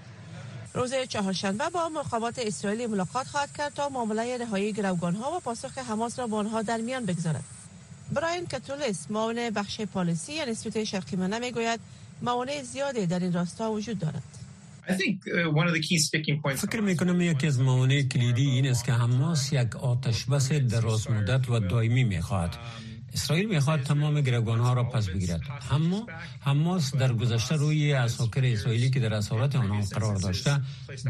روز 0.74 0.94
چهارشنبه 1.10 1.70
با 1.70 1.90
مقامات 1.90 2.40
اسرائیلی 2.40 2.88
ملاقات 2.88 3.28
خواهد 3.28 3.58
کرد 3.58 3.74
تا 3.74 3.90
معامله 3.90 4.38
رهایی 4.38 4.74
گروگان 4.74 5.16
ها 5.16 5.38
و 5.38 5.40
پاسخ 5.40 5.78
حماس 5.78 6.20
را 6.20 6.28
با 6.28 6.38
آنها 6.38 6.62
در 6.62 6.78
میان 6.78 7.06
بگذارد. 7.06 7.44
براین 8.12 8.48
کاتولیس 8.48 9.06
معاون 9.10 9.50
بخش 9.50 9.82
پالیسی 9.82 10.42
انستیتوت 10.42 10.84
شرقی 10.84 11.16
میانه 11.16 11.40
می‌گوید 11.40 11.80
موانع 12.22 12.64
زیادی 12.64 13.06
در 13.06 13.20
این 13.20 13.34
راستا 13.34 13.72
وجود 13.72 14.00
دارد. 14.00 14.37
فکر 16.56 16.82
می 16.82 16.98
کنم 16.98 17.22
یکی 17.22 17.48
از 17.48 17.60
موانع 17.60 18.02
کلیدی 18.02 18.50
این 18.50 18.68
است 18.68 18.86
که 18.86 18.94
حماس 18.94 19.54
یک 19.54 19.76
آتش 19.76 20.26
بس 20.26 20.52
دراز 20.52 21.12
مدت 21.12 21.50
و 21.50 21.60
دائمی 21.60 22.04
می 22.04 22.22
خواهد 22.22 22.58
اسرائیل 23.14 23.50
می‌خواد 23.50 23.82
تمام 23.82 24.22
گروگان 24.22 24.60
ها 24.60 24.74
را 24.74 24.84
پس 24.84 25.10
بگیرد. 25.10 25.42
اما 25.72 26.08
حماس 26.40 26.96
در 26.96 27.14
گذشته 27.14 27.56
روی 27.56 27.94
اساکر 27.94 28.46
اسرائیلی 28.46 28.90
که 28.90 29.00
در 29.00 29.14
اسارت 29.14 29.56
آنها 29.56 29.82
قرار 29.82 30.16
داشته 30.16 30.62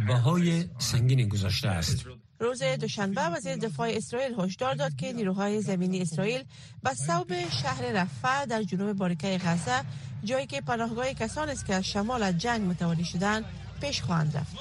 بهای 0.08 0.66
سنگین 0.78 1.28
گذاشته 1.28 1.68
است. 1.68 2.06
روز 2.40 2.64
دوشنبه 2.64 3.22
وزیر 3.22 3.56
دفاع 3.56 3.90
اسرائیل 3.90 4.40
هشدار 4.40 4.76
داد 4.76 4.96
که 4.96 5.14
نیروهای 5.14 5.62
زمینی 5.62 6.02
اسرائیل 6.02 6.44
به 6.84 6.94
صوب 6.94 7.28
شهر 7.62 7.92
رفح 7.92 8.46
در 8.46 8.64
جنوب 8.64 8.98
باریکه 8.98 9.38
غزه 9.46 9.82
جایی 10.24 10.46
که 10.46 10.62
پناهگاه 10.62 11.14
کسان 11.14 11.50
است 11.50 11.66
که 11.66 11.76
از 11.76 11.84
شمال 11.84 12.24
از 12.24 12.38
جنگ 12.38 12.62
متواری 12.62 13.06
شدند 13.06 13.46
پیش 13.82 14.02
خواهند 14.02 14.38
رفت. 14.38 14.56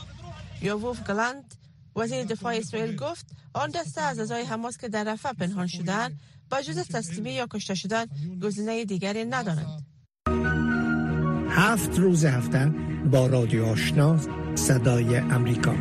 یووف 0.63 1.03
گلند 1.03 1.55
وزیر 1.97 2.25
دفاع 2.25 2.55
اسرائیل 2.55 2.97
گفت 2.97 3.27
آن 3.55 3.71
دسته 3.71 4.01
از 4.01 4.19
اعضای 4.19 4.43
حماس 4.43 4.79
که 4.79 4.89
در 4.89 5.05
رفح 5.05 5.33
پنهان 5.33 5.67
شدند 5.67 6.21
با 6.51 6.63
جز 6.63 6.79
تسلیمی 6.79 7.31
یا 7.31 7.47
کشته 7.47 7.75
شدن 7.75 8.07
گزینه 8.43 8.85
دیگری 8.85 9.25
ندارند. 9.25 9.87
هفت 11.51 11.99
روز 11.99 12.25
هفته 12.25 12.73
با 13.13 13.27
رادیو 13.27 13.65
آشنا 13.65 14.19
صدای 14.55 15.17
امریکا. 15.17 15.75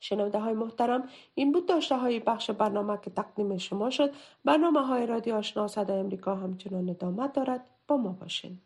شنونده 0.00 0.38
های 0.38 0.54
محترم 0.54 1.08
این 1.34 1.52
بود 1.52 1.68
داشته 1.68 1.96
های 1.96 2.20
بخش 2.20 2.50
برنامه 2.50 2.98
که 3.02 3.10
تقدیم 3.10 3.58
شما 3.58 3.90
شد. 3.90 4.10
برنامه 4.44 4.86
های 4.86 5.06
رادیو 5.06 5.34
آشنا 5.34 5.68
صدای 5.68 6.00
امریکا 6.00 6.36
همچنان 6.36 6.88
ادامه 6.88 7.28
دارد. 7.28 7.60
bom 7.88 8.02
Mogoschen. 8.02 8.60